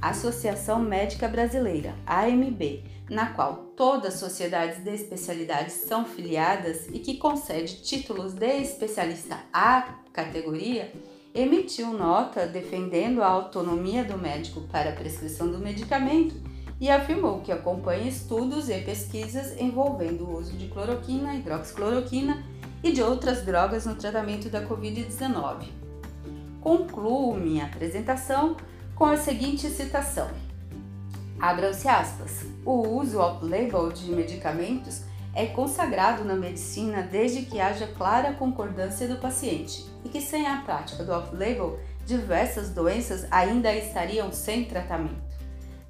A 0.00 0.10
Associação 0.10 0.78
Médica 0.78 1.26
Brasileira, 1.26 1.96
AMB, 2.06 2.84
na 3.10 3.32
qual 3.32 3.72
todas 3.76 4.14
as 4.14 4.20
sociedades 4.20 4.84
de 4.84 4.94
especialidades 4.94 5.72
são 5.72 6.04
filiadas 6.04 6.86
e 6.92 7.00
que 7.00 7.16
concede 7.16 7.82
títulos 7.82 8.34
de 8.34 8.60
especialista 8.60 9.36
à 9.52 9.96
categoria, 10.12 10.92
emitiu 11.34 11.92
nota 11.92 12.46
defendendo 12.46 13.20
a 13.20 13.26
autonomia 13.26 14.04
do 14.04 14.16
médico 14.16 14.60
para 14.70 14.90
a 14.90 14.94
prescrição 14.94 15.50
do 15.50 15.58
medicamento 15.58 16.36
e 16.80 16.90
afirmou 16.90 17.40
que 17.40 17.50
acompanha 17.50 18.08
estudos 18.08 18.68
e 18.68 18.80
pesquisas 18.80 19.60
envolvendo 19.60 20.24
o 20.24 20.38
uso 20.38 20.52
de 20.52 20.68
cloroquina, 20.68 21.34
hidroxicloroquina 21.34 22.44
e 22.82 22.92
de 22.92 23.02
outras 23.02 23.44
drogas 23.44 23.84
no 23.84 23.96
tratamento 23.96 24.48
da 24.48 24.64
Covid-19. 24.64 25.68
Concluo 26.60 27.34
minha 27.34 27.64
apresentação 27.64 28.56
com 28.94 29.04
a 29.04 29.16
seguinte 29.16 29.68
citação: 29.68 30.28
Abram-se 31.40 31.88
aspas. 31.88 32.44
O 32.64 32.88
uso 32.98 33.18
off-label 33.18 33.90
de 33.90 34.10
medicamentos 34.10 35.02
é 35.34 35.46
consagrado 35.46 36.24
na 36.24 36.34
medicina 36.34 37.02
desde 37.02 37.42
que 37.42 37.60
haja 37.60 37.86
clara 37.86 38.32
concordância 38.32 39.06
do 39.06 39.16
paciente 39.16 39.84
e 40.04 40.08
que 40.08 40.20
sem 40.20 40.46
a 40.46 40.62
prática 40.62 41.04
do 41.04 41.12
off-label, 41.12 41.78
diversas 42.04 42.70
doenças 42.70 43.26
ainda 43.30 43.72
estariam 43.72 44.32
sem 44.32 44.64
tratamento. 44.64 45.27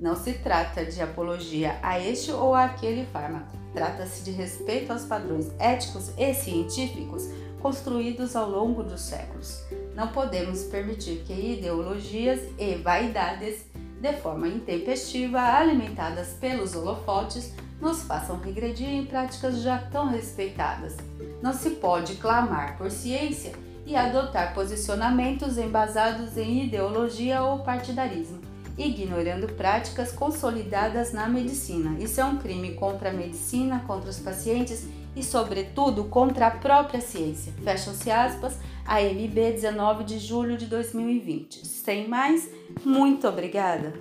Não 0.00 0.14
se 0.14 0.34
trata 0.34 0.84
de 0.84 1.02
apologia 1.02 1.76
a 1.82 1.98
este 1.98 2.30
ou 2.30 2.54
aquele 2.54 3.04
fármaco, 3.06 3.56
trata-se 3.74 4.22
de 4.22 4.30
respeito 4.30 4.92
aos 4.92 5.04
padrões 5.04 5.50
éticos 5.58 6.12
e 6.16 6.32
científicos 6.32 7.28
construídos 7.60 8.36
ao 8.36 8.48
longo 8.48 8.84
dos 8.84 9.00
séculos. 9.00 9.60
Não 9.96 10.08
podemos 10.08 10.62
permitir 10.64 11.24
que 11.26 11.32
ideologias 11.32 12.40
e 12.56 12.76
vaidades, 12.76 13.66
de 14.00 14.12
forma 14.18 14.46
intempestiva, 14.46 15.40
alimentadas 15.40 16.28
pelos 16.34 16.76
holofotes, 16.76 17.52
nos 17.80 18.04
façam 18.04 18.38
regredir 18.38 18.88
em 18.88 19.04
práticas 19.04 19.60
já 19.60 19.78
tão 19.78 20.08
respeitadas. 20.08 20.96
Não 21.42 21.52
se 21.52 21.70
pode 21.70 22.14
clamar 22.14 22.78
por 22.78 22.88
ciência 22.88 23.52
e 23.84 23.96
adotar 23.96 24.54
posicionamentos 24.54 25.58
embasados 25.58 26.36
em 26.36 26.64
ideologia 26.66 27.42
ou 27.42 27.60
partidarismo, 27.60 28.37
ignorando 28.78 29.48
práticas 29.54 30.12
consolidadas 30.12 31.12
na 31.12 31.28
medicina. 31.28 31.96
Isso 31.98 32.20
é 32.20 32.24
um 32.24 32.38
crime 32.38 32.74
contra 32.74 33.10
a 33.10 33.12
medicina, 33.12 33.84
contra 33.86 34.08
os 34.08 34.18
pacientes 34.18 34.86
e, 35.16 35.22
sobretudo, 35.22 36.04
contra 36.04 36.46
a 36.46 36.50
própria 36.50 37.00
ciência. 37.00 37.52
Fecham-se 37.64 38.10
aspas, 38.10 38.58
AMB 38.86 39.34
19 39.34 40.04
de 40.04 40.18
julho 40.18 40.56
de 40.56 40.66
2020. 40.66 41.66
Sem 41.66 42.06
mais, 42.08 42.48
muito 42.84 43.26
obrigada! 43.26 43.92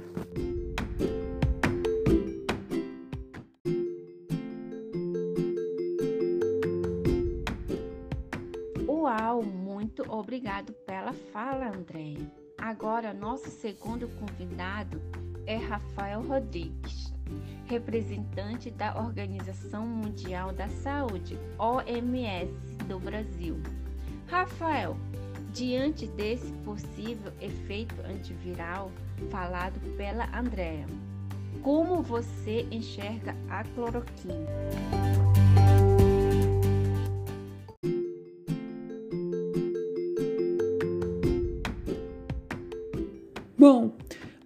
Muito 9.98 10.14
obrigado 10.14 10.74
pela 10.86 11.12
fala, 11.12 11.70
Andréia. 11.70 12.37
Agora, 12.68 13.14
nosso 13.14 13.50
segundo 13.50 14.10
convidado 14.20 15.02
é 15.46 15.56
Rafael 15.56 16.22
Rodrigues, 16.22 17.14
representante 17.66 18.70
da 18.70 19.00
Organização 19.00 19.88
Mundial 19.88 20.52
da 20.52 20.68
Saúde, 20.68 21.40
OMS, 21.58 22.52
do 22.86 23.00
Brasil. 23.00 23.56
Rafael, 24.28 24.98
diante 25.54 26.08
desse 26.08 26.52
possível 26.66 27.32
efeito 27.40 27.96
antiviral 28.02 28.92
falado 29.32 29.80
pela 29.96 30.26
Andrea, 30.38 30.88
como 31.64 32.02
você 32.02 32.68
enxerga 32.70 33.34
a 33.50 33.64
cloroquina? 33.64 34.46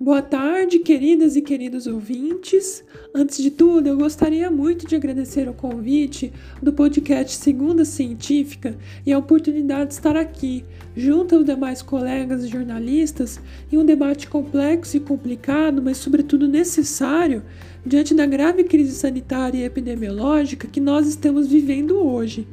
Boa 0.02 0.20
tarde, 0.20 0.80
queridas 0.80 1.36
e 1.36 1.44
queridos 1.44 1.86
ouvintes. 1.86 2.84
Antes 3.14 3.38
de 3.38 3.52
tudo, 3.52 3.88
eu 3.88 3.96
gostaria 3.96 4.50
muito 4.50 4.88
de 4.88 4.96
agradecer 4.96 5.48
o 5.48 5.54
convite 5.54 6.34
do 6.60 6.74
podcast 6.74 7.36
Segunda 7.38 7.86
Científica 7.86 8.76
e 9.06 9.14
a 9.14 9.20
oportunidade 9.20 9.90
de 9.90 9.94
estar 9.94 10.18
aqui, 10.18 10.66
junto 10.98 11.36
aos 11.36 11.46
demais 11.46 11.84
colegas 11.84 12.50
jornalistas, 12.50 13.40
em 13.72 13.78
um 13.78 13.86
debate 13.86 14.28
complexo 14.28 14.98
e 14.98 15.00
complicado, 15.00 15.84
mas 15.84 15.98
sobretudo 15.98 16.48
necessário, 16.48 17.44
diante 17.86 18.16
da 18.16 18.26
grave 18.26 18.64
crise 18.64 18.94
sanitária 18.94 19.60
e 19.60 19.66
epidemiológica 19.66 20.68
que 20.68 20.82
nós 20.82 21.06
estamos 21.06 21.46
vivendo 21.46 22.04
hoje. 22.04 22.48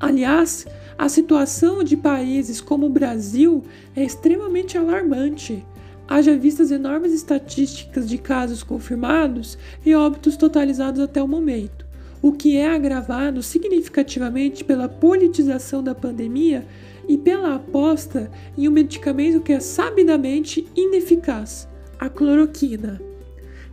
Aliás, 0.00 0.66
a 0.98 1.08
situação 1.08 1.84
de 1.84 1.96
países 1.96 2.60
como 2.60 2.86
o 2.86 2.90
Brasil 2.90 3.62
é 3.94 4.02
extremamente 4.02 4.76
alarmante. 4.76 5.64
Haja 6.08 6.36
vistas 6.36 6.70
enormes 6.70 7.12
estatísticas 7.12 8.08
de 8.08 8.16
casos 8.16 8.62
confirmados 8.62 9.58
e 9.84 9.94
óbitos 9.94 10.36
totalizados 10.36 11.00
até 11.00 11.20
o 11.20 11.26
momento, 11.26 11.84
o 12.22 12.32
que 12.32 12.56
é 12.56 12.68
agravado 12.68 13.42
significativamente 13.42 14.64
pela 14.64 14.88
politização 14.88 15.82
da 15.82 15.94
pandemia 15.94 16.64
e 17.08 17.18
pela 17.18 17.56
aposta 17.56 18.30
em 18.56 18.68
um 18.68 18.72
medicamento 18.72 19.40
que 19.40 19.52
é 19.52 19.60
sabidamente 19.60 20.66
ineficaz, 20.76 21.68
a 21.98 22.08
cloroquina. 22.08 23.00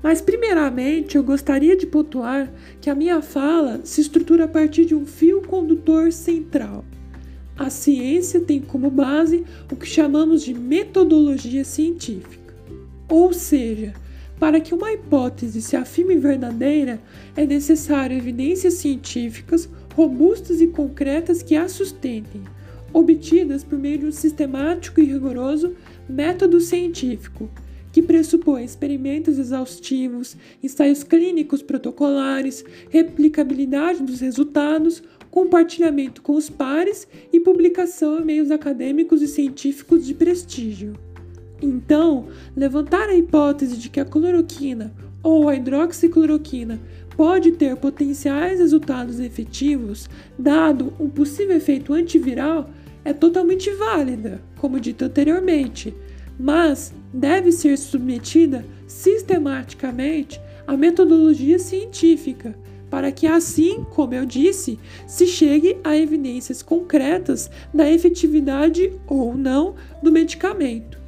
Mas, 0.02 0.20
primeiramente, 0.20 1.16
eu 1.16 1.24
gostaria 1.24 1.78
de 1.78 1.86
pontuar 1.86 2.52
que 2.82 2.90
a 2.90 2.96
minha 2.96 3.22
fala 3.22 3.80
se 3.84 4.02
estrutura 4.02 4.46
a 4.46 4.48
partir 4.50 4.86
de 4.86 4.94
um 4.94 5.06
fio 5.06 5.42
condutor 5.44 6.12
central. 6.12 6.84
A 7.57 7.69
ciência 7.69 8.41
tem 8.41 8.60
como 8.60 8.89
base 8.89 9.43
o 9.72 9.75
que 9.75 9.86
chamamos 9.86 10.43
de 10.43 10.53
metodologia 10.53 11.63
científica. 11.63 12.53
Ou 13.07 13.31
seja, 13.31 13.93
para 14.39 14.60
que 14.60 14.74
uma 14.74 14.91
hipótese 14.91 15.62
se 15.62 15.75
afirme 15.75 16.17
verdadeira, 16.17 17.00
é 17.36 17.45
necessário 17.45 18.17
evidências 18.17 18.74
científicas 18.75 19.69
robustas 19.95 20.60
e 20.62 20.67
concretas 20.67 21.43
que 21.43 21.55
a 21.55 21.69
sustentem, 21.69 22.41
obtidas 22.91 23.63
por 23.63 23.77
meio 23.77 24.00
de 24.00 24.05
um 24.07 24.12
sistemático 24.12 25.00
e 25.00 25.05
rigoroso 25.05 25.75
método 26.10 26.60
científico, 26.60 27.50
que 27.91 28.01
pressupõe 28.01 28.65
experimentos 28.65 29.38
exaustivos, 29.38 30.36
ensaios 30.63 31.03
clínicos 31.03 31.62
protocolares, 31.62 32.65
replicabilidade 32.89 34.01
dos 34.01 34.19
resultados, 34.19 35.03
compartilhamento 35.34 36.22
com 36.22 36.36
os 36.36 36.48
pares 36.48 37.08
e 37.32 37.40
publicação 37.40 38.20
em 38.20 38.24
meios 38.24 38.52
acadêmicos 38.52 39.20
e 39.20 39.28
científicos 39.28 40.06
de 40.06 40.13
prestígio. 40.13 40.94
Então, 41.60 42.28
levantar 42.56 43.10
a 43.10 43.16
hipótese 43.16 43.77
de 43.77 43.90
que 43.90 44.00
a 44.00 44.05
cloroquina 44.05 44.94
ou 45.24 45.50
a 45.50 45.55
hidroxicloroquina 45.55 46.79
pode 47.18 47.53
ter 47.53 47.75
potenciais 47.77 48.60
resultados 48.60 49.20
efetivos, 49.20 50.07
dado 50.38 50.94
um 51.00 51.10
possível 51.10 51.57
efeito 51.57 51.94
antiviral, 51.94 52.70
é 53.03 53.12
totalmente 53.12 53.72
válida, 53.72 54.40
como 54.60 54.79
dito 54.79 55.03
anteriormente, 55.03 55.96
mas 56.40 56.94
deve 57.12 57.51
ser 57.51 57.75
submetida 57.79 58.64
sistematicamente 58.86 60.40
à 60.68 60.77
metodologia 60.77 61.57
científica 61.57 62.55
para 62.94 63.12
que 63.12 63.25
assim, 63.25 63.84
como 63.90 64.14
eu 64.14 64.24
disse, 64.24 64.77
se 65.08 65.25
chegue 65.25 65.77
a 65.84 65.98
evidências 65.98 66.62
concretas 66.62 67.50
da 67.74 67.90
efetividade 67.92 68.94
ou 69.08 69.36
não 69.36 69.74
do 70.03 70.12
medicamento. 70.12 71.00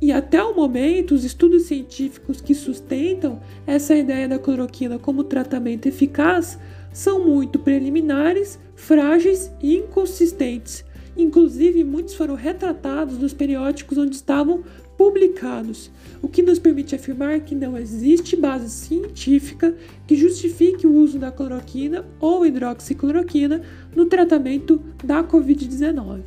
E 0.00 0.10
até 0.10 0.42
o 0.42 0.56
momento, 0.56 1.14
os 1.14 1.22
estudos 1.22 1.64
científicos 1.64 2.40
que 2.40 2.54
sustentam 2.54 3.42
essa 3.66 3.94
ideia 3.94 4.26
da 4.26 4.38
cloroquina 4.38 4.98
como 4.98 5.22
tratamento 5.22 5.84
eficaz 5.84 6.58
são 6.94 7.22
muito 7.22 7.58
preliminares, 7.58 8.58
frágeis 8.74 9.52
e 9.62 9.76
inconsistentes. 9.76 10.82
Inclusive, 11.14 11.84
muitos 11.84 12.14
foram 12.14 12.36
retratados 12.36 13.18
nos 13.18 13.34
periódicos 13.34 13.98
onde 13.98 14.16
estavam 14.16 14.64
publicados, 14.96 15.90
o 16.22 16.28
que 16.28 16.42
nos 16.42 16.58
permite 16.58 16.94
afirmar 16.94 17.40
que 17.40 17.54
não 17.54 17.76
existe 17.76 18.36
base 18.36 18.70
científica 18.70 19.74
que 20.06 20.16
justifique 20.16 20.86
o 20.86 20.94
uso 20.94 21.18
da 21.18 21.30
cloroquina 21.30 22.04
ou 22.20 22.46
hidroxicloroquina 22.46 23.62
no 23.94 24.06
tratamento 24.06 24.80
da 25.02 25.22
Covid-19. 25.22 26.22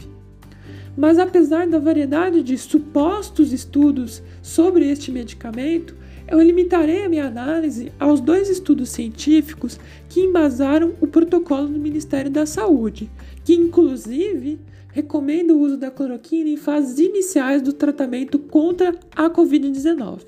Mas 0.95 1.19
apesar 1.19 1.67
da 1.67 1.77
variedade 1.77 2.41
de 2.41 2.57
supostos 2.57 3.53
estudos 3.53 4.23
sobre 4.41 4.89
este 4.89 5.11
medicamento, 5.11 5.95
eu 6.27 6.41
limitarei 6.41 7.05
a 7.05 7.09
minha 7.09 7.25
análise 7.25 7.91
aos 7.99 8.19
dois 8.19 8.49
estudos 8.49 8.89
científicos 8.89 9.79
que 10.09 10.21
embasaram 10.21 10.93
o 10.99 11.07
protocolo 11.07 11.67
do 11.67 11.79
Ministério 11.79 12.29
da 12.29 12.45
Saúde, 12.45 13.09
que 13.45 13.53
inclusive 13.53 14.59
recomenda 14.97 15.53
o 15.53 15.59
uso 15.59 15.77
da 15.77 15.91
cloroquina 15.91 16.49
em 16.49 16.57
fases 16.57 16.97
iniciais 16.97 17.61
do 17.61 17.71
tratamento 17.71 18.39
contra 18.39 18.95
a 19.15 19.29
Covid-19. 19.29 20.21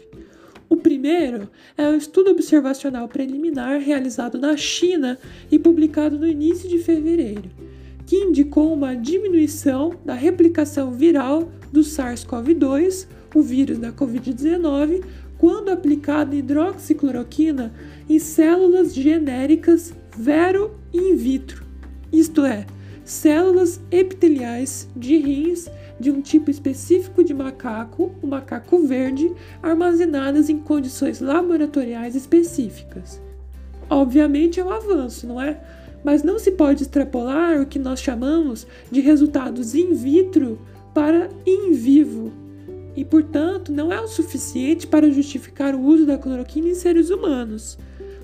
O 0.70 0.78
primeiro 0.78 1.50
é 1.76 1.90
o 1.90 1.96
estudo 1.96 2.30
observacional 2.30 3.08
preliminar 3.08 3.80
realizado 3.80 4.38
na 4.38 4.56
China 4.56 5.18
e 5.50 5.58
publicado 5.58 6.20
no 6.20 6.28
início 6.28 6.70
de 6.70 6.78
fevereiro, 6.78 7.50
que 8.06 8.16
indicou 8.16 8.72
uma 8.72 8.96
diminuição 8.96 9.96
da 10.06 10.14
replicação 10.14 10.92
viral 10.92 11.52
do 11.72 11.80
SARS-CoV-2, 11.80 13.08
o 13.34 13.42
vírus 13.42 13.80
da 13.80 13.92
Covid-19, 13.92 15.04
quando 15.40 15.70
aplicada 15.70 16.36
hidroxicloroquina 16.36 17.74
em 18.08 18.20
células 18.20 18.94
genéricas 18.94 19.96
vero 20.16 20.76
in 20.94 21.16
vitro, 21.16 21.66
isto 22.14 22.46
é, 22.46 22.68
células 23.10 23.82
epiteliais 23.90 24.88
de 24.96 25.18
rins 25.18 25.68
de 26.00 26.12
um 26.12 26.22
tipo 26.22 26.52
específico 26.52 27.24
de 27.24 27.34
macaco, 27.34 28.12
o 28.22 28.28
macaco 28.28 28.86
verde, 28.86 29.34
armazenadas 29.64 30.48
em 30.48 30.60
condições 30.60 31.20
laboratoriais 31.20 32.16
específicas. 32.16 33.20
Obviamente 33.90 34.60
é 34.60 34.64
um 34.64 34.70
avanço, 34.70 35.26
não 35.26 35.42
é? 35.42 35.60
Mas 36.04 36.22
não 36.22 36.38
se 36.38 36.52
pode 36.52 36.84
extrapolar 36.84 37.60
o 37.60 37.66
que 37.66 37.80
nós 37.80 38.00
chamamos 38.00 38.68
de 38.92 39.02
resultados 39.02 39.74
in 39.74 39.94
vitro 39.94 40.60
para 40.94 41.30
in 41.48 41.74
vivo. 41.74 42.32
E, 42.96 43.04
portanto, 43.04 43.72
não 43.72 43.92
é 43.92 44.00
o 44.00 44.08
suficiente 44.08 44.86
para 44.86 45.10
justificar 45.10 45.74
o 45.74 45.82
uso 45.82 46.06
da 46.06 46.18
cloroquina 46.18 46.70
em 46.70 46.76
seres 46.76 47.10
humanos. 47.10 47.78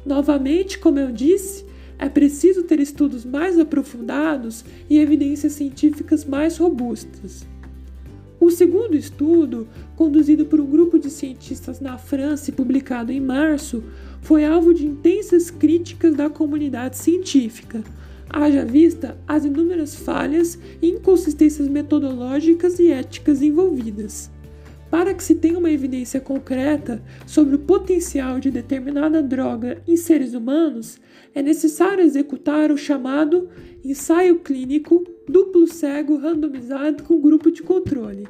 Novamente, 0.06 0.78
como 0.78 1.00
eu 1.00 1.12
disse, 1.12 1.66
é 1.98 2.10
preciso 2.10 2.64
ter 2.64 2.80
estudos 2.80 3.26
mais 3.26 3.58
aprofundados 3.58 4.66
e 4.90 4.98
evidências 5.00 5.54
científicas 5.54 6.26
mais 6.26 6.58
robustas. 6.58 7.46
O 8.40 8.52
segundo 8.52 8.96
estudo, 8.96 9.68
conduzido 9.96 10.46
por 10.46 10.60
um 10.60 10.66
grupo 10.66 11.00
de 11.00 11.10
cientistas 11.10 11.80
na 11.80 11.98
França 11.98 12.50
e 12.50 12.54
publicado 12.54 13.12
em 13.12 13.20
março, 13.20 13.84
foi 14.22 14.44
alvo 14.44 14.74
de 14.74 14.86
intensas 14.86 15.50
críticas 15.50 16.16
da 16.16 16.30
comunidade 16.30 16.98
científica, 16.98 17.84
haja 18.30 18.66
vista 18.66 19.18
as 19.28 19.46
inúmeras 19.46 19.96
falhas 19.96 20.60
e 20.82 20.90
inconsistências 20.90 21.68
metodológicas 21.68 22.78
e 22.78 22.92
éticas 22.92 23.42
envolvidas. 23.42 24.30
Para 24.96 25.14
que 25.14 25.26
se 25.26 25.36
tenha 25.36 25.60
uma 25.60 25.70
evidência 25.70 26.22
concreta 26.22 27.04
sobre 27.28 27.56
o 27.56 27.60
potencial 27.60 28.40
de 28.40 28.50
determinada 28.50 29.22
droga 29.22 29.84
em 29.86 29.98
seres 29.98 30.34
humanos, 30.34 31.02
é 31.34 31.42
necessário 31.42 32.02
executar 32.02 32.72
o 32.72 32.78
chamado 32.78 33.50
ensaio 33.84 34.40
clínico 34.40 35.04
duplo 35.28 35.68
cego 35.68 36.16
randomizado 36.16 37.04
com 37.04 37.20
grupo 37.20 37.52
de 37.52 37.62
controle. 37.62 38.26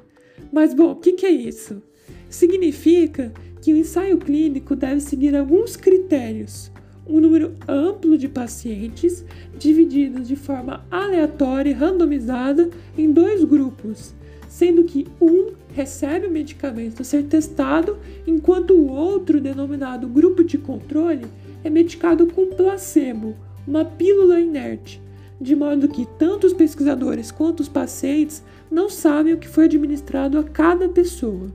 Mas, 0.52 0.74
bom, 0.74 0.94
o 0.94 0.96
que 0.96 1.24
é 1.24 1.30
isso? 1.30 1.84
Significa 2.32 3.32
que 3.62 3.72
o 3.72 3.78
ensaio 3.78 4.18
clínico 4.18 4.76
deve 4.76 5.02
seguir 5.02 5.36
alguns 5.36 5.76
critérios. 5.76 6.72
Um 7.06 7.20
número 7.20 7.54
amplo 7.68 8.18
de 8.18 8.28
pacientes, 8.28 9.24
divididos 9.56 10.28
de 10.28 10.36
forma 10.36 10.84
aleatória 10.90 11.70
e 11.70 11.74
randomizada 11.74 12.72
em 12.98 13.12
dois 13.12 13.44
grupos 13.44 14.16
sendo 14.56 14.86
que 14.86 15.06
um 15.20 15.52
recebe 15.76 16.26
o 16.26 16.32
medicamento 16.32 17.02
a 17.02 17.06
ser 17.06 17.24
testado, 17.24 17.98
enquanto 18.26 18.72
o 18.72 18.88
outro, 18.88 19.42
denominado 19.42 20.08
grupo 20.08 20.42
de 20.42 20.58
controle, 20.58 21.26
é 21.66 21.70
medicado 21.70 22.28
com 22.28 22.48
placebo, 22.48 23.36
uma 23.68 23.84
pílula 23.84 24.40
inerte, 24.40 25.02
de 25.40 25.54
modo 25.54 25.90
que 25.90 26.08
tanto 26.18 26.48
os 26.48 26.54
pesquisadores 26.54 27.30
quanto 27.30 27.60
os 27.60 27.68
pacientes 27.68 28.42
não 28.72 28.90
sabem 28.90 29.34
o 29.34 29.38
que 29.38 29.50
foi 29.50 29.66
administrado 29.66 30.40
a 30.40 30.44
cada 30.46 30.88
pessoa. 30.88 31.52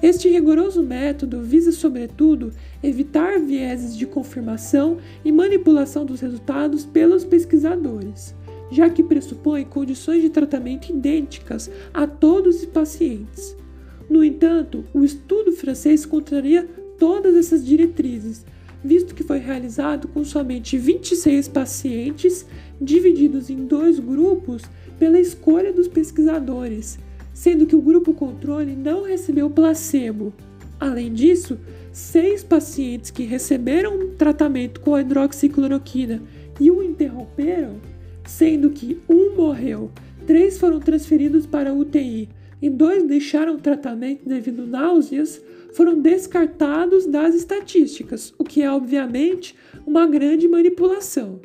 Este 0.00 0.28
rigoroso 0.28 0.80
método 0.80 1.42
visa, 1.42 1.72
sobretudo, 1.72 2.52
evitar 2.80 3.40
vieses 3.40 3.96
de 3.96 4.06
confirmação 4.06 4.98
e 5.24 5.32
manipulação 5.32 6.06
dos 6.06 6.20
resultados 6.20 6.84
pelos 6.84 7.24
pesquisadores, 7.24 8.36
já 8.72 8.90
que 8.90 9.02
pressupõe 9.02 9.64
condições 9.64 10.22
de 10.22 10.30
tratamento 10.30 10.90
idênticas 10.90 11.70
a 11.94 12.06
todos 12.06 12.56
os 12.56 12.66
pacientes. 12.66 13.56
No 14.10 14.24
entanto, 14.24 14.84
o 14.92 15.04
estudo 15.04 15.52
francês 15.52 16.04
contraria 16.04 16.68
todas 16.98 17.36
essas 17.36 17.64
diretrizes, 17.64 18.44
visto 18.82 19.14
que 19.14 19.22
foi 19.22 19.38
realizado 19.38 20.08
com 20.08 20.24
somente 20.24 20.76
26 20.76 21.46
pacientes, 21.48 22.44
divididos 22.80 23.48
em 23.48 23.64
dois 23.66 24.00
grupos 24.00 24.62
pela 24.98 25.20
escolha 25.20 25.72
dos 25.72 25.86
pesquisadores 25.86 26.98
sendo 27.32 27.66
que 27.66 27.76
o 27.76 27.82
grupo 27.82 28.12
controle 28.12 28.76
não 28.76 29.04
recebeu 29.04 29.48
placebo. 29.48 30.32
Além 30.78 31.12
disso, 31.12 31.58
seis 31.92 32.42
pacientes 32.42 33.10
que 33.10 33.24
receberam 33.24 34.10
tratamento 34.10 34.80
com 34.80 34.98
hidroxicloroquina 34.98 36.22
e 36.60 36.70
o 36.70 36.82
interromperam, 36.82 37.76
sendo 38.24 38.70
que 38.70 39.00
um 39.08 39.34
morreu, 39.36 39.90
três 40.26 40.58
foram 40.58 40.80
transferidos 40.80 41.46
para 41.46 41.74
UTI 41.74 42.28
e 42.60 42.70
dois 42.70 43.04
deixaram 43.04 43.54
o 43.54 43.60
tratamento 43.60 44.28
devido 44.28 44.66
náuseas, 44.66 45.42
foram 45.72 45.98
descartados 45.98 47.06
das 47.06 47.34
estatísticas, 47.34 48.32
o 48.38 48.44
que 48.44 48.62
é 48.62 48.70
obviamente 48.70 49.56
uma 49.86 50.06
grande 50.06 50.46
manipulação. 50.46 51.40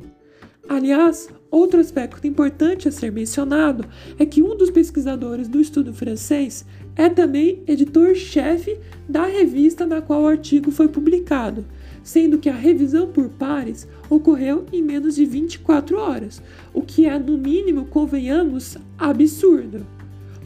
Aliás, 0.68 1.30
outro 1.50 1.80
aspecto 1.80 2.26
importante 2.26 2.86
a 2.86 2.92
ser 2.92 3.10
mencionado 3.10 3.88
é 4.18 4.26
que 4.26 4.42
um 4.42 4.54
dos 4.54 4.70
pesquisadores 4.70 5.48
do 5.48 5.60
estudo 5.60 5.94
francês 5.94 6.64
é 6.94 7.08
também 7.08 7.62
editor-chefe 7.66 8.78
da 9.08 9.24
revista 9.24 9.86
na 9.86 10.02
qual 10.02 10.22
o 10.22 10.26
artigo 10.26 10.70
foi 10.70 10.88
publicado, 10.88 11.64
sendo 12.08 12.38
que 12.38 12.48
a 12.48 12.54
revisão 12.54 13.08
por 13.08 13.28
pares 13.28 13.86
ocorreu 14.08 14.64
em 14.72 14.80
menos 14.80 15.14
de 15.14 15.26
24 15.26 15.98
horas, 15.98 16.42
o 16.72 16.80
que 16.80 17.04
é, 17.04 17.18
no 17.18 17.36
mínimo, 17.36 17.84
convenhamos, 17.84 18.78
absurdo. 18.96 19.86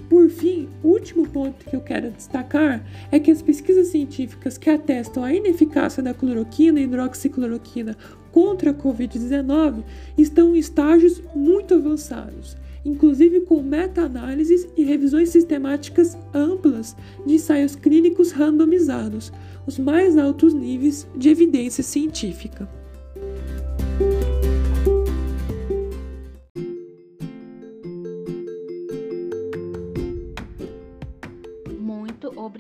Por 0.08 0.28
fim, 0.28 0.68
o 0.82 0.88
último 0.88 1.24
ponto 1.28 1.64
que 1.64 1.76
eu 1.76 1.80
quero 1.80 2.10
destacar 2.10 2.84
é 3.12 3.20
que 3.20 3.30
as 3.30 3.40
pesquisas 3.40 3.86
científicas 3.86 4.58
que 4.58 4.68
atestam 4.68 5.22
a 5.22 5.32
ineficácia 5.32 6.02
da 6.02 6.12
cloroquina 6.12 6.80
e 6.80 6.82
hidroxicloroquina 6.82 7.96
contra 8.32 8.72
a 8.72 8.74
Covid-19 8.74 9.84
estão 10.18 10.56
em 10.56 10.58
estágios 10.58 11.22
muito 11.32 11.74
avançados, 11.74 12.56
inclusive 12.84 13.42
com 13.42 13.62
meta-análises 13.62 14.66
e 14.76 14.82
revisões 14.82 15.28
sistemáticas 15.28 16.18
amplas 16.34 16.96
de 17.24 17.34
ensaios 17.34 17.76
clínicos 17.76 18.32
randomizados, 18.32 19.32
os 19.66 19.78
mais 19.78 20.16
altos 20.16 20.52
níveis 20.52 21.06
de 21.16 21.28
evidência 21.28 21.82
científica. 21.82 22.68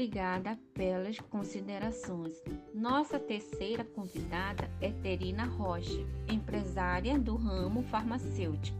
obrigada 0.02 0.58
pelas 0.74 1.18
considerações. 1.18 2.32
Nossa 2.74 3.18
terceira 3.18 3.84
convidada 3.84 4.68
é 4.80 4.90
Terina 4.90 5.44
Rocha, 5.44 6.04
empresária 6.28 7.18
do 7.18 7.36
ramo 7.36 7.82
farmacêutico. 7.84 8.78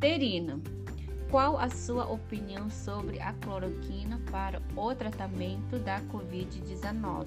Terina, 0.00 0.60
qual 1.34 1.58
a 1.58 1.68
sua 1.68 2.08
opinião 2.08 2.70
sobre 2.70 3.20
a 3.20 3.32
cloroquina 3.32 4.20
para 4.30 4.62
o 4.76 4.94
tratamento 4.94 5.80
da 5.80 6.00
Covid-19? 6.02 7.26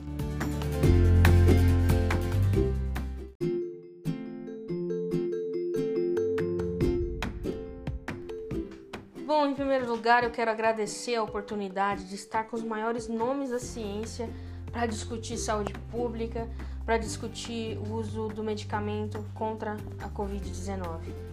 Bom, 9.25 9.47
em 9.47 9.53
primeiro 9.53 9.85
lugar, 9.91 10.23
eu 10.23 10.31
quero 10.31 10.51
agradecer 10.51 11.15
a 11.15 11.23
oportunidade 11.23 12.05
de 12.05 12.15
estar 12.15 12.45
com 12.45 12.55
os 12.55 12.63
maiores 12.63 13.09
nomes 13.09 13.49
da 13.49 13.59
ciência 13.59 14.29
para 14.71 14.85
discutir 14.85 15.35
saúde 15.35 15.73
pública, 15.91 16.49
para 16.85 16.97
discutir 16.97 17.77
o 17.77 17.95
uso 17.95 18.29
do 18.29 18.41
medicamento 18.41 19.21
contra 19.33 19.75
a 19.99 20.07
Covid-19. 20.07 21.26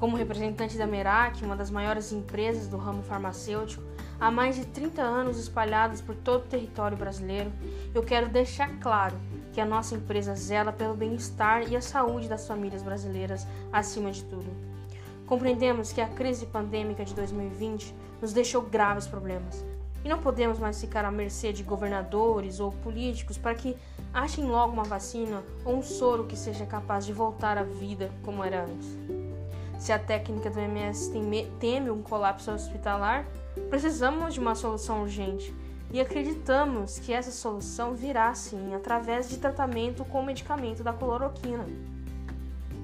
Como 0.00 0.16
representante 0.16 0.78
da 0.78 0.86
Merak, 0.86 1.44
uma 1.44 1.54
das 1.54 1.70
maiores 1.70 2.10
empresas 2.10 2.66
do 2.66 2.78
ramo 2.78 3.02
farmacêutico, 3.02 3.82
há 4.18 4.30
mais 4.30 4.56
de 4.56 4.64
30 4.64 5.02
anos 5.02 5.38
espalhadas 5.38 6.00
por 6.00 6.14
todo 6.14 6.40
o 6.40 6.48
território 6.48 6.96
brasileiro, 6.96 7.52
eu 7.94 8.02
quero 8.02 8.30
deixar 8.30 8.70
claro 8.80 9.14
que 9.52 9.60
a 9.60 9.66
nossa 9.66 9.94
empresa 9.94 10.34
zela 10.34 10.72
pelo 10.72 10.94
bem-estar 10.94 11.70
e 11.70 11.76
a 11.76 11.82
saúde 11.82 12.30
das 12.30 12.48
famílias 12.48 12.82
brasileiras 12.82 13.46
acima 13.70 14.10
de 14.10 14.24
tudo. 14.24 14.50
Compreendemos 15.26 15.92
que 15.92 16.00
a 16.00 16.08
crise 16.08 16.46
pandêmica 16.46 17.04
de 17.04 17.14
2020 17.14 17.94
nos 18.22 18.32
deixou 18.32 18.62
graves 18.62 19.06
problemas 19.06 19.62
e 20.02 20.08
não 20.08 20.18
podemos 20.18 20.58
mais 20.58 20.80
ficar 20.80 21.04
à 21.04 21.10
mercê 21.10 21.52
de 21.52 21.62
governadores 21.62 22.58
ou 22.58 22.72
políticos 22.72 23.36
para 23.36 23.54
que 23.54 23.76
achem 24.14 24.46
logo 24.46 24.72
uma 24.72 24.84
vacina 24.84 25.44
ou 25.62 25.76
um 25.76 25.82
soro 25.82 26.24
que 26.24 26.38
seja 26.38 26.64
capaz 26.64 27.04
de 27.04 27.12
voltar 27.12 27.58
à 27.58 27.64
vida 27.64 28.10
como 28.24 28.42
era 28.42 28.64
antes. 28.64 29.19
Se 29.80 29.92
a 29.92 29.98
técnica 29.98 30.50
do 30.50 30.60
MS 30.60 31.10
teme 31.58 31.90
um 31.90 32.02
colapso 32.02 32.50
hospitalar, 32.50 33.24
precisamos 33.70 34.34
de 34.34 34.38
uma 34.38 34.54
solução 34.54 35.00
urgente 35.00 35.54
e 35.90 35.98
acreditamos 35.98 36.98
que 36.98 37.14
essa 37.14 37.30
solução 37.30 37.94
virá 37.94 38.34
sim 38.34 38.74
através 38.74 39.30
de 39.30 39.38
tratamento 39.38 40.04
com 40.04 40.20
o 40.20 40.26
medicamento 40.26 40.84
da 40.84 40.92
cloroquina. 40.92 41.64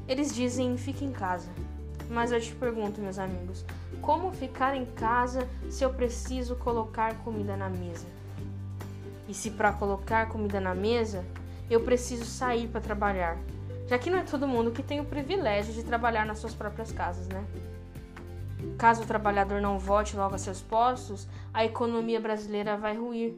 Eles 0.08 0.34
dizem 0.34 0.78
fique 0.78 1.04
em 1.04 1.12
casa, 1.12 1.50
mas 2.08 2.32
eu 2.32 2.40
te 2.40 2.54
pergunto, 2.54 2.98
meus 2.98 3.18
amigos, 3.18 3.62
como 4.00 4.32
ficar 4.32 4.74
em 4.74 4.86
casa 4.86 5.46
se 5.68 5.84
eu 5.84 5.92
preciso 5.92 6.56
colocar 6.56 7.14
comida 7.18 7.58
na 7.58 7.68
mesa? 7.68 8.06
E 9.28 9.34
se 9.34 9.50
para 9.50 9.70
colocar 9.70 10.30
comida 10.30 10.60
na 10.60 10.74
mesa, 10.74 11.22
eu 11.68 11.82
preciso 11.82 12.24
sair 12.24 12.68
para 12.68 12.80
trabalhar? 12.80 13.36
Já 13.86 13.98
que 13.98 14.10
não 14.10 14.18
é 14.18 14.22
todo 14.22 14.48
mundo 14.48 14.72
que 14.72 14.82
tem 14.82 15.00
o 15.00 15.04
privilégio 15.04 15.72
de 15.72 15.84
trabalhar 15.84 16.26
nas 16.26 16.38
suas 16.38 16.54
próprias 16.54 16.90
casas, 16.90 17.28
né? 17.28 17.44
Caso 18.76 19.04
o 19.04 19.06
trabalhador 19.06 19.60
não 19.60 19.78
volte 19.78 20.16
logo 20.16 20.34
a 20.34 20.38
seus 20.38 20.60
postos, 20.60 21.28
a 21.54 21.64
economia 21.64 22.20
brasileira 22.20 22.76
vai 22.76 22.96
ruir. 22.96 23.32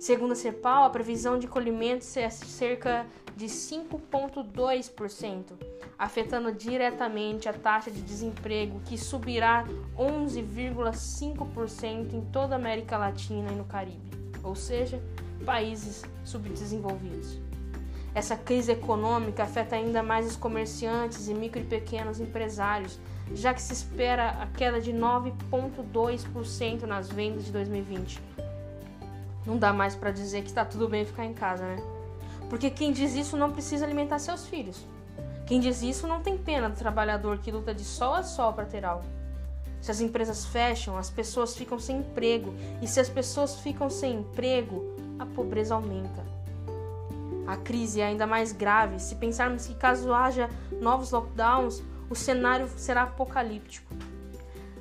Segundo 0.00 0.32
a 0.32 0.34
CEPAL, 0.34 0.82
a 0.84 0.90
previsão 0.90 1.38
de 1.38 1.46
colhimento 1.46 2.04
é 2.16 2.28
cerca 2.28 3.06
de 3.36 3.46
5,2%, 3.46 5.52
afetando 5.96 6.50
diretamente 6.52 7.48
a 7.48 7.52
taxa 7.52 7.88
de 7.90 8.02
desemprego, 8.02 8.80
que 8.84 8.98
subirá 8.98 9.64
11,5% 9.96 12.14
em 12.14 12.22
toda 12.32 12.56
a 12.56 12.58
América 12.58 12.98
Latina 12.98 13.52
e 13.52 13.54
no 13.54 13.64
Caribe, 13.64 14.10
ou 14.42 14.56
seja, 14.56 15.00
países 15.46 16.02
subdesenvolvidos. 16.24 17.51
Essa 18.14 18.36
crise 18.36 18.72
econômica 18.72 19.42
afeta 19.42 19.76
ainda 19.76 20.02
mais 20.02 20.26
os 20.26 20.36
comerciantes 20.36 21.28
e 21.28 21.34
micro 21.34 21.60
e 21.60 21.64
pequenos 21.64 22.20
empresários, 22.20 22.98
já 23.34 23.54
que 23.54 23.62
se 23.62 23.72
espera 23.72 24.30
a 24.30 24.46
queda 24.46 24.80
de 24.80 24.92
9,2% 24.92 26.82
nas 26.82 27.08
vendas 27.08 27.44
de 27.44 27.52
2020 27.52 28.20
não 29.44 29.58
dá 29.58 29.72
mais 29.72 29.94
para 29.94 30.10
dizer 30.10 30.42
que 30.42 30.48
está 30.48 30.64
tudo 30.64 30.88
bem 30.88 31.04
ficar 31.04 31.24
em 31.24 31.34
casa, 31.34 31.64
né? 31.64 31.76
Porque 32.48 32.70
quem 32.70 32.92
diz 32.92 33.14
isso 33.14 33.36
não 33.36 33.50
precisa 33.50 33.84
alimentar 33.84 34.18
seus 34.18 34.46
filhos. 34.46 34.86
Quem 35.46 35.58
diz 35.58 35.82
isso 35.82 36.06
não 36.06 36.20
tem 36.20 36.38
pena 36.38 36.68
do 36.68 36.76
trabalhador 36.76 37.38
que 37.38 37.50
luta 37.50 37.74
de 37.74 37.84
sol 37.84 38.14
a 38.14 38.22
sol 38.22 38.52
para 38.52 38.66
ter 38.66 38.84
algo. 38.84 39.04
Se 39.80 39.90
as 39.90 40.00
empresas 40.00 40.44
fecham, 40.44 40.96
as 40.96 41.10
pessoas 41.10 41.56
ficam 41.56 41.78
sem 41.78 41.98
emprego. 41.98 42.54
E 42.80 42.86
se 42.86 43.00
as 43.00 43.08
pessoas 43.08 43.56
ficam 43.56 43.90
sem 43.90 44.20
emprego, 44.20 44.94
a 45.18 45.26
pobreza 45.26 45.74
aumenta. 45.74 46.31
A 47.46 47.56
crise 47.56 48.00
é 48.00 48.06
ainda 48.06 48.26
mais 48.26 48.52
grave 48.52 48.98
se 49.00 49.16
pensarmos 49.16 49.66
que, 49.66 49.74
caso 49.74 50.12
haja 50.12 50.48
novos 50.80 51.10
lockdowns, 51.10 51.82
o 52.08 52.14
cenário 52.14 52.68
será 52.76 53.02
apocalíptico. 53.02 53.94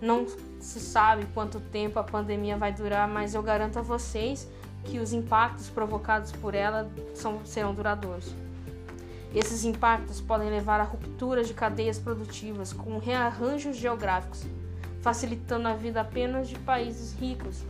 Não 0.02 0.26
se 0.60 0.80
sabe 0.80 1.26
quanto 1.34 1.60
tempo 1.60 1.98
a 2.00 2.04
pandemia 2.04 2.58
vai 2.58 2.72
durar, 2.72 3.08
mas 3.08 3.34
eu 3.34 3.42
garanto 3.42 3.80
a 3.80 3.82
vocês 3.82 4.48
que 4.84 5.00
os 5.00 5.14
impactos 5.14 5.70
provocados 5.70 6.32
por 6.32 6.56
ela 6.56 6.90
são, 7.14 7.44
serão 7.46 7.74
duradouros. 7.74 8.34
Esses 9.34 9.64
impactos 9.64 10.20
podem 10.20 10.50
levar 10.50 10.80
a 10.80 10.84
rupturas 10.84 11.48
de 11.48 11.54
cadeias 11.54 11.98
produtivas 11.98 12.74
com 12.74 12.98
rearranjos 12.98 13.78
geográficos, 13.78 14.44
facilitando 15.02 15.68
a 15.68 15.74
vida 15.74 16.02
apenas 16.02 16.50
de 16.50 16.60
países 16.60 17.14
ricos 17.14 17.64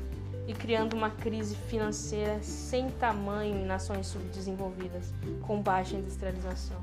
e 0.47 0.53
criando 0.53 0.93
uma 0.93 1.09
crise 1.09 1.55
financeira 1.55 2.41
sem 2.41 2.89
tamanho 2.91 3.55
em 3.55 3.65
nações 3.65 4.07
subdesenvolvidas 4.07 5.13
com 5.45 5.61
baixa 5.61 5.95
industrialização. 5.95 6.77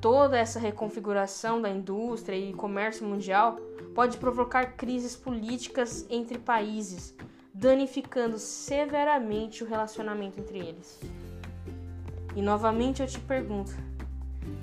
Toda 0.00 0.38
essa 0.38 0.58
reconfiguração 0.58 1.60
da 1.60 1.68
indústria 1.68 2.36
e 2.36 2.54
comércio 2.54 3.06
mundial 3.06 3.56
pode 3.94 4.16
provocar 4.16 4.72
crises 4.76 5.14
políticas 5.14 6.06
entre 6.08 6.38
países, 6.38 7.14
danificando 7.52 8.38
severamente 8.38 9.62
o 9.62 9.66
relacionamento 9.66 10.40
entre 10.40 10.58
eles. 10.58 11.00
E 12.34 12.40
novamente 12.40 13.02
eu 13.02 13.08
te 13.08 13.18
pergunto: 13.20 13.72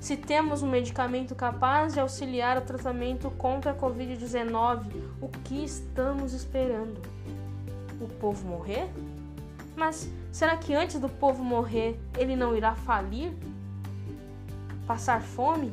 se 0.00 0.16
temos 0.16 0.62
um 0.62 0.70
medicamento 0.70 1.34
capaz 1.34 1.94
de 1.94 2.00
auxiliar 2.00 2.58
o 2.58 2.62
tratamento 2.62 3.30
contra 3.32 3.72
a 3.72 3.74
Covid-19, 3.74 4.86
o 5.20 5.28
que 5.28 5.64
estamos 5.64 6.32
esperando? 6.32 7.00
O 8.00 8.06
povo 8.06 8.46
morrer? 8.46 8.88
Mas 9.76 10.08
será 10.32 10.56
que 10.56 10.74
antes 10.74 10.98
do 10.98 11.08
povo 11.08 11.42
morrer 11.42 11.98
ele 12.16 12.34
não 12.34 12.56
irá 12.56 12.74
falir? 12.74 13.32
Passar 14.86 15.22
fome? 15.22 15.72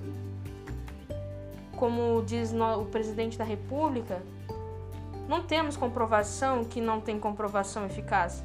Como 1.76 2.24
diz 2.24 2.54
o 2.54 2.86
presidente 2.86 3.38
da 3.38 3.44
República, 3.44 4.22
não 5.28 5.42
temos 5.42 5.76
comprovação 5.76 6.64
que 6.64 6.80
não 6.80 7.02
tem 7.02 7.20
comprovação 7.20 7.86
eficaz. 7.86 8.44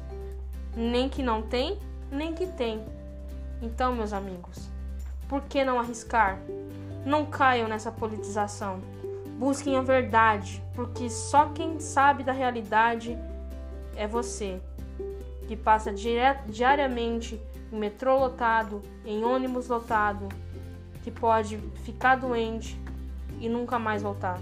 Nem 0.75 1.07
que 1.07 1.21
não 1.21 1.41
tem, 1.41 1.77
nem 2.11 2.33
que 2.33 2.47
tem. 2.47 2.83
Então, 3.61 3.93
meus 3.93 4.13
amigos, 4.13 4.69
por 5.29 5.41
que 5.43 5.63
não 5.63 5.79
arriscar? 5.79 6.39
Não 7.05 7.25
caiam 7.25 7.67
nessa 7.67 7.91
politização. 7.91 8.79
Busquem 9.37 9.77
a 9.77 9.81
verdade, 9.81 10.61
porque 10.75 11.09
só 11.09 11.49
quem 11.49 11.79
sabe 11.79 12.23
da 12.23 12.31
realidade 12.31 13.17
é 13.95 14.07
você, 14.07 14.61
que 15.47 15.55
passa 15.55 15.93
diariamente 16.47 17.39
em 17.71 17.77
metrô 17.77 18.17
lotado, 18.17 18.81
em 19.05 19.23
ônibus 19.23 19.67
lotado, 19.67 20.27
que 21.03 21.11
pode 21.11 21.57
ficar 21.83 22.15
doente 22.15 22.79
e 23.39 23.49
nunca 23.49 23.79
mais 23.79 24.01
voltar. 24.01 24.39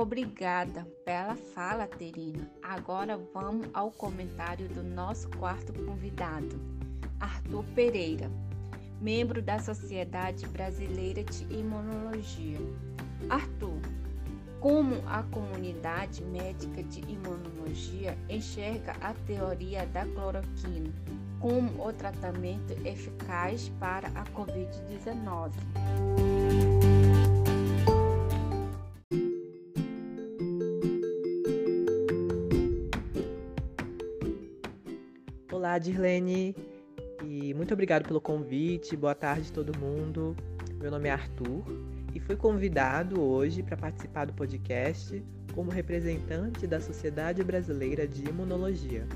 Obrigada 0.00 0.86
pela 1.04 1.34
fala, 1.34 1.84
Terina. 1.84 2.48
Agora 2.62 3.18
vamos 3.34 3.66
ao 3.74 3.90
comentário 3.90 4.68
do 4.68 4.80
nosso 4.80 5.28
quarto 5.30 5.72
convidado, 5.72 6.56
Arthur 7.18 7.64
Pereira, 7.74 8.30
membro 9.00 9.42
da 9.42 9.58
Sociedade 9.58 10.46
Brasileira 10.46 11.24
de 11.24 11.42
Imunologia. 11.52 12.58
Arthur, 13.28 13.80
como 14.60 15.02
a 15.08 15.24
comunidade 15.24 16.22
médica 16.22 16.80
de 16.84 17.00
imunologia 17.00 18.16
enxerga 18.28 18.92
a 19.00 19.12
teoria 19.26 19.84
da 19.86 20.06
cloroquina 20.06 20.94
como 21.40 21.84
o 21.84 21.92
tratamento 21.92 22.72
eficaz 22.86 23.68
para 23.80 24.06
a 24.14 24.24
Covid-19? 24.26 26.27
Dirlene, 35.78 36.54
e 37.24 37.54
muito 37.54 37.74
obrigado 37.74 38.06
pelo 38.06 38.20
convite. 38.20 38.96
Boa 38.96 39.14
tarde, 39.14 39.52
todo 39.52 39.76
mundo. 39.78 40.36
Meu 40.80 40.90
nome 40.90 41.08
é 41.08 41.12
Arthur 41.12 41.64
e 42.14 42.20
fui 42.20 42.36
convidado 42.36 43.20
hoje 43.20 43.62
para 43.62 43.76
participar 43.76 44.26
do 44.26 44.32
podcast 44.32 45.22
como 45.54 45.70
representante 45.70 46.66
da 46.66 46.80
Sociedade 46.80 47.42
Brasileira 47.42 48.06
de 48.06 48.28
Imunologia. 48.28 49.06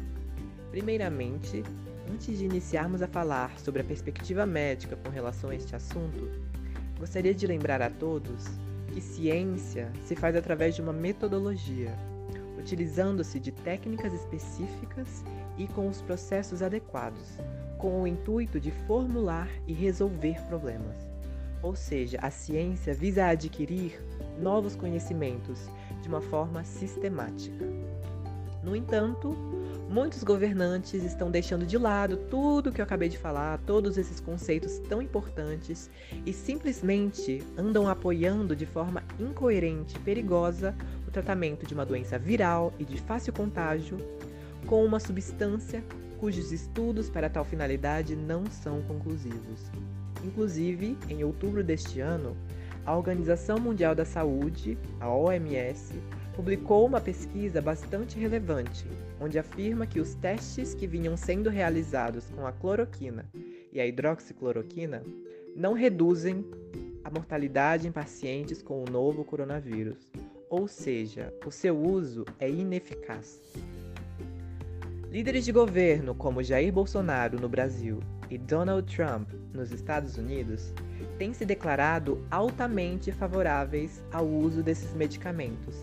Primeiramente, 0.70 1.62
antes 2.12 2.38
de 2.38 2.44
iniciarmos 2.44 3.02
a 3.02 3.06
falar 3.06 3.58
sobre 3.58 3.82
a 3.82 3.84
perspectiva 3.84 4.44
médica 4.44 4.96
com 4.96 5.10
relação 5.10 5.50
a 5.50 5.54
este 5.54 5.76
assunto, 5.76 6.30
gostaria 6.98 7.34
de 7.34 7.46
lembrar 7.46 7.80
a 7.80 7.90
todos 7.90 8.46
que 8.92 9.00
ciência 9.00 9.90
se 10.04 10.14
faz 10.16 10.36
através 10.36 10.74
de 10.74 10.82
uma 10.82 10.92
metodologia, 10.92 11.94
utilizando-se 12.58 13.38
de 13.38 13.52
técnicas 13.52 14.12
específicas 14.12 15.24
e 15.56 15.66
com 15.66 15.88
os 15.88 16.00
processos 16.00 16.62
adequados, 16.62 17.38
com 17.78 18.02
o 18.02 18.06
intuito 18.06 18.60
de 18.60 18.70
formular 18.70 19.48
e 19.66 19.72
resolver 19.72 20.40
problemas. 20.48 20.96
Ou 21.62 21.76
seja, 21.76 22.18
a 22.20 22.30
ciência 22.30 22.92
visa 22.92 23.26
adquirir 23.26 24.00
novos 24.40 24.74
conhecimentos 24.74 25.60
de 26.00 26.08
uma 26.08 26.20
forma 26.20 26.64
sistemática. 26.64 27.64
No 28.62 28.76
entanto, 28.76 29.36
muitos 29.88 30.22
governantes 30.22 31.02
estão 31.02 31.30
deixando 31.30 31.66
de 31.66 31.76
lado 31.76 32.16
tudo 32.30 32.70
o 32.70 32.72
que 32.72 32.80
eu 32.80 32.84
acabei 32.84 33.08
de 33.08 33.18
falar, 33.18 33.58
todos 33.66 33.98
esses 33.98 34.20
conceitos 34.20 34.78
tão 34.88 35.02
importantes 35.02 35.90
e 36.24 36.32
simplesmente 36.32 37.44
andam 37.56 37.88
apoiando 37.88 38.54
de 38.54 38.64
forma 38.64 39.02
incoerente 39.18 39.96
e 39.96 40.00
perigosa 40.00 40.74
o 41.06 41.10
tratamento 41.10 41.66
de 41.66 41.74
uma 41.74 41.84
doença 41.84 42.18
viral 42.18 42.72
e 42.78 42.84
de 42.84 43.00
fácil 43.00 43.32
contágio 43.32 43.98
com 44.66 44.84
uma 44.84 45.00
substância 45.00 45.82
cujos 46.22 46.52
estudos 46.52 47.10
para 47.10 47.28
tal 47.28 47.44
finalidade 47.44 48.14
não 48.14 48.46
são 48.46 48.80
conclusivos. 48.82 49.60
Inclusive, 50.24 50.96
em 51.08 51.24
outubro 51.24 51.64
deste 51.64 51.98
ano, 51.98 52.36
a 52.86 52.96
Organização 52.96 53.58
Mundial 53.58 53.94
da 53.94 54.04
Saúde, 54.04 54.78
a 55.00 55.12
OMS, 55.12 55.94
publicou 56.36 56.86
uma 56.86 57.00
pesquisa 57.00 57.60
bastante 57.60 58.18
relevante, 58.18 58.86
onde 59.20 59.38
afirma 59.38 59.86
que 59.86 60.00
os 60.00 60.14
testes 60.14 60.74
que 60.74 60.86
vinham 60.86 61.16
sendo 61.16 61.50
realizados 61.50 62.30
com 62.30 62.46
a 62.46 62.52
cloroquina 62.52 63.28
e 63.72 63.80
a 63.80 63.86
hidroxicloroquina 63.86 65.02
não 65.56 65.74
reduzem 65.74 66.44
a 67.04 67.10
mortalidade 67.10 67.86
em 67.86 67.92
pacientes 67.92 68.62
com 68.62 68.82
o 68.82 68.90
novo 68.90 69.24
coronavírus, 69.24 70.08
ou 70.48 70.68
seja, 70.68 71.34
o 71.44 71.50
seu 71.50 71.76
uso 71.76 72.24
é 72.38 72.48
ineficaz. 72.48 73.40
Líderes 75.12 75.44
de 75.44 75.52
governo 75.52 76.14
como 76.14 76.42
Jair 76.42 76.72
Bolsonaro 76.72 77.38
no 77.38 77.46
Brasil 77.46 78.00
e 78.30 78.38
Donald 78.38 78.90
Trump 78.96 79.28
nos 79.52 79.70
Estados 79.70 80.16
Unidos 80.16 80.72
têm 81.18 81.34
se 81.34 81.44
declarado 81.44 82.24
altamente 82.30 83.12
favoráveis 83.12 84.02
ao 84.10 84.26
uso 84.26 84.62
desses 84.62 84.94
medicamentos, 84.94 85.76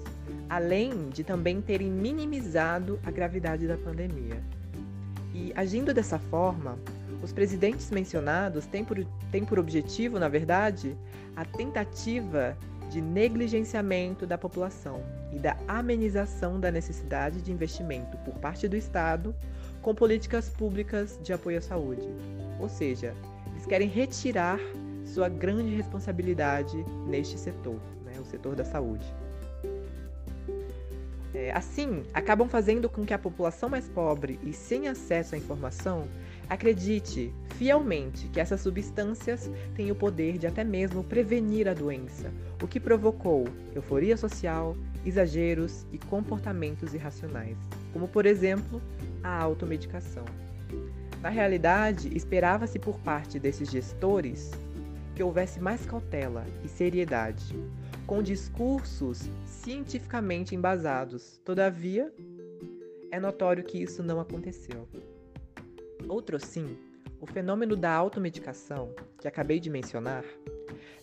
além 0.49 1.09
de 1.09 1.23
também 1.23 1.61
terem 1.61 1.91
minimizado 1.91 2.99
a 3.05 3.11
gravidade 3.11 3.67
da 3.67 3.77
pandemia. 3.77 4.41
E 5.31 5.53
agindo 5.55 5.93
dessa 5.93 6.17
forma, 6.17 6.79
os 7.21 7.31
presidentes 7.31 7.91
mencionados 7.91 8.65
têm 8.65 8.83
por, 8.83 8.97
têm 9.31 9.45
por 9.45 9.59
objetivo, 9.59 10.17
na 10.17 10.27
verdade, 10.27 10.97
a 11.35 11.45
tentativa 11.45 12.57
de 12.89 13.01
negligenciamento 13.01 14.25
da 14.25 14.37
população 14.37 15.03
e 15.31 15.37
da 15.37 15.55
amenização 15.67 16.59
da 16.59 16.71
necessidade 16.71 17.41
de 17.41 17.51
investimento 17.51 18.17
por 18.19 18.33
parte 18.35 18.67
do 18.67 18.75
Estado 18.75 19.35
com 19.81 19.93
políticas 19.93 20.49
públicas 20.49 21.19
de 21.23 21.31
apoio 21.31 21.59
à 21.59 21.61
saúde. 21.61 22.07
Ou 22.59 22.67
seja, 22.67 23.13
eles 23.51 23.65
querem 23.65 23.87
retirar 23.87 24.59
sua 25.05 25.29
grande 25.29 25.75
responsabilidade 25.75 26.83
neste 27.07 27.37
setor, 27.37 27.79
né, 28.03 28.19
o 28.19 28.25
setor 28.25 28.55
da 28.55 28.65
saúde. 28.65 29.05
É, 31.33 31.51
assim, 31.51 32.03
acabam 32.13 32.49
fazendo 32.49 32.89
com 32.89 33.05
que 33.05 33.13
a 33.13 33.19
população 33.19 33.69
mais 33.69 33.87
pobre 33.87 34.39
e 34.43 34.51
sem 34.51 34.87
acesso 34.87 35.35
à 35.35 35.37
informação 35.37 36.07
acredite 36.49 37.33
fielmente 37.59 38.29
que 38.29 38.39
essas 38.39 38.61
substâncias 38.61 39.51
têm 39.75 39.91
o 39.91 39.95
poder 39.95 40.37
de 40.37 40.47
até 40.47 40.63
mesmo 40.63 41.03
prevenir 41.03 41.67
a 41.67 41.73
doença, 41.73 42.31
o 42.63 42.67
que 42.67 42.79
provocou 42.79 43.45
euforia 43.75 44.15
social, 44.15 44.77
exageros 45.05 45.85
e 45.91 45.97
comportamentos 45.97 46.93
irracionais, 46.93 47.57
como 47.91 48.07
por 48.07 48.25
exemplo 48.25 48.81
a 49.21 49.43
automedicação. 49.43 50.23
Na 51.21 51.27
realidade, 51.27 52.15
esperava-se 52.15 52.79
por 52.79 52.97
parte 53.01 53.37
desses 53.37 53.69
gestores 53.69 54.51
que 55.13 55.21
houvesse 55.21 55.59
mais 55.59 55.85
cautela 55.85 56.45
e 56.63 56.69
seriedade, 56.69 57.53
com 58.07 58.23
discursos 58.23 59.29
cientificamente 59.45 60.55
embasados. 60.55 61.41
Todavia, 61.43 62.09
é 63.11 63.19
notório 63.19 63.65
que 63.65 63.83
isso 63.83 64.01
não 64.01 64.21
aconteceu. 64.21 64.87
Outro 66.07 66.39
sim, 66.39 66.77
o 67.21 67.25
fenômeno 67.25 67.75
da 67.75 67.91
automedicação, 67.91 68.89
que 69.19 69.27
acabei 69.27 69.59
de 69.59 69.69
mencionar, 69.69 70.23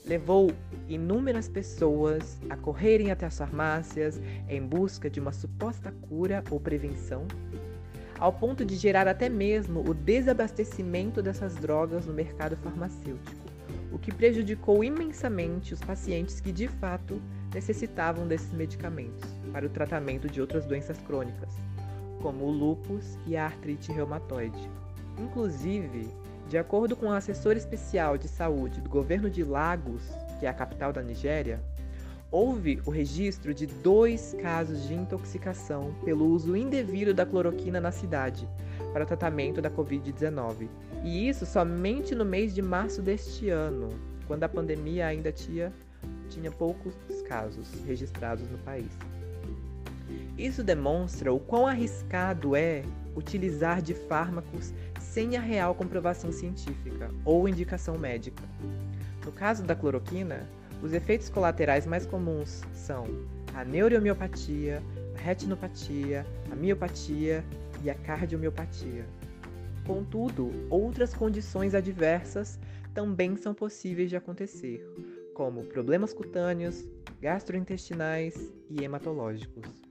levou 0.05 0.51
inúmeras 0.89 1.49
pessoas 1.49 2.39
a 2.49 2.57
correrem 2.57 3.11
até 3.11 3.27
as 3.27 3.37
farmácias 3.37 4.21
em 4.49 4.63
busca 4.63 5.11
de 5.11 5.21
uma 5.21 5.33
suposta 5.33 5.93
cura 6.09 6.43
ou 6.51 6.61
prevenção, 6.61 7.27
ao 8.19 8.33
ponto 8.33 8.65
de 8.65 8.77
gerar 8.77 9.07
até 9.07 9.29
mesmo 9.29 9.81
o 9.81 9.93
desabastecimento 9.93 11.21
dessas 11.21 11.55
drogas 11.57 12.07
no 12.07 12.15
mercado 12.15 12.57
farmacêutico, 12.57 13.47
o 13.93 13.99
que 13.99 14.13
prejudicou 14.13 14.83
imensamente 14.83 15.75
os 15.75 15.81
pacientes 15.81 16.41
que 16.41 16.53
de 16.53 16.69
fato 16.69 17.21
necessitavam 17.53 18.27
desses 18.27 18.53
medicamentos 18.53 19.29
para 19.53 19.67
o 19.67 19.71
tratamento 19.71 20.29
de 20.29 20.41
outras 20.41 20.65
doenças 20.65 20.99
crônicas, 20.99 21.55
como 22.23 22.45
o 22.45 22.51
lúpus 22.51 23.19
e 23.27 23.37
a 23.37 23.45
artrite 23.45 23.93
reumatoide. 23.93 24.86
Inclusive, 25.19 26.09
de 26.49 26.59
acordo 26.59 26.95
com 26.95 27.07
o 27.07 27.13
assessor 27.13 27.57
especial 27.57 28.17
de 28.17 28.29
saúde 28.29 28.81
do 28.81 28.89
governo 28.89 29.29
de 29.29 29.43
Lagos, 29.43 30.03
que 30.39 30.47
é 30.47 30.49
a 30.49 30.55
capital 30.55 30.93
da 30.93 31.03
Nigéria, 31.03 31.61
houve 32.31 32.81
o 32.85 32.91
registro 32.91 33.55
de 33.55 33.67
dois 33.67 34.37
casos 34.43 34.87
de 34.87 34.95
intoxicação 34.95 35.95
pelo 36.05 36.27
uso 36.27 36.57
indevido 36.57 37.15
da 37.15 37.25
cloroquina 37.25 37.81
na 37.81 37.91
cidade 37.91 38.49
para 38.93 39.05
o 39.05 39.07
tratamento 39.07 39.61
da 39.61 39.71
Covid-19. 39.71 40.69
E 41.05 41.29
isso 41.29 41.47
somente 41.47 42.15
no 42.15 42.25
mês 42.25 42.55
de 42.55 42.63
março 42.63 43.01
deste 43.01 43.49
ano, 43.49 43.89
quando 44.27 44.45
a 44.45 44.49
pandemia 44.49 45.07
ainda 45.07 45.33
tinha, 45.33 45.73
tinha 46.29 46.51
poucos 46.51 46.95
casos 47.29 47.73
registrados 47.87 48.49
no 48.51 48.59
país. 48.59 48.91
Isso 50.37 50.63
demonstra 50.63 51.33
o 51.33 51.41
quão 51.41 51.67
arriscado 51.67 52.55
é 52.55 52.83
utilizar 53.17 53.81
de 53.81 53.95
fármacos 53.95 54.73
sem 55.17 55.35
a 55.35 55.41
real 55.41 55.75
comprovação 55.75 56.31
científica 56.31 57.11
ou 57.25 57.49
indicação 57.49 57.97
médica. 57.97 58.43
No 59.25 59.33
caso 59.33 59.63
da 59.63 59.75
cloroquina, 59.75 60.47
os 60.83 60.93
efeitos 60.93 61.31
colaterais 61.31 61.87
mais 61.87 62.05
comuns 62.05 62.61
são 62.75 63.07
a 63.55 63.65
neuromiopatia, 63.65 64.83
a 65.15 65.19
retinopatia, 65.19 66.27
a 66.53 66.55
miopatia 66.55 67.43
e 67.83 67.89
a 67.89 67.95
cardiomiopatia. 67.95 69.07
Contudo, 69.87 70.51
outras 70.69 71.15
condições 71.15 71.75
adversas 71.75 72.59
também 72.93 73.39
são 73.39 73.55
possíveis 73.55 74.11
de 74.11 74.17
acontecer, 74.17 74.87
como 75.33 75.65
problemas 75.65 76.13
cutâneos, 76.13 76.87
gastrointestinais 77.23 78.53
e 78.69 78.85
hematológicos. 78.85 79.86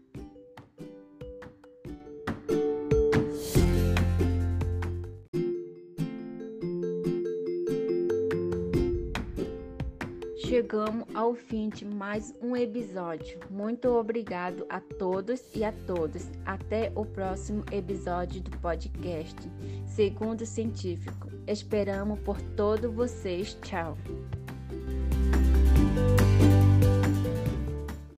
Chegamos 10.75 11.07
ao 11.15 11.33
fim 11.33 11.69
de 11.69 11.85
mais 11.85 12.33
um 12.41 12.53
episódio. 12.53 13.39
Muito 13.49 13.87
obrigado 13.87 14.65
a 14.67 14.81
todos 14.81 15.41
e 15.55 15.63
a 15.63 15.71
todas. 15.71 16.29
Até 16.45 16.91
o 16.95 17.05
próximo 17.05 17.63
episódio 17.71 18.41
do 18.41 18.51
podcast 18.57 19.37
Segundo 19.85 20.45
Científico. 20.45 21.31
Esperamos 21.47 22.19
por 22.19 22.41
todos 22.57 22.93
vocês. 22.93 23.57
Tchau. 23.61 23.97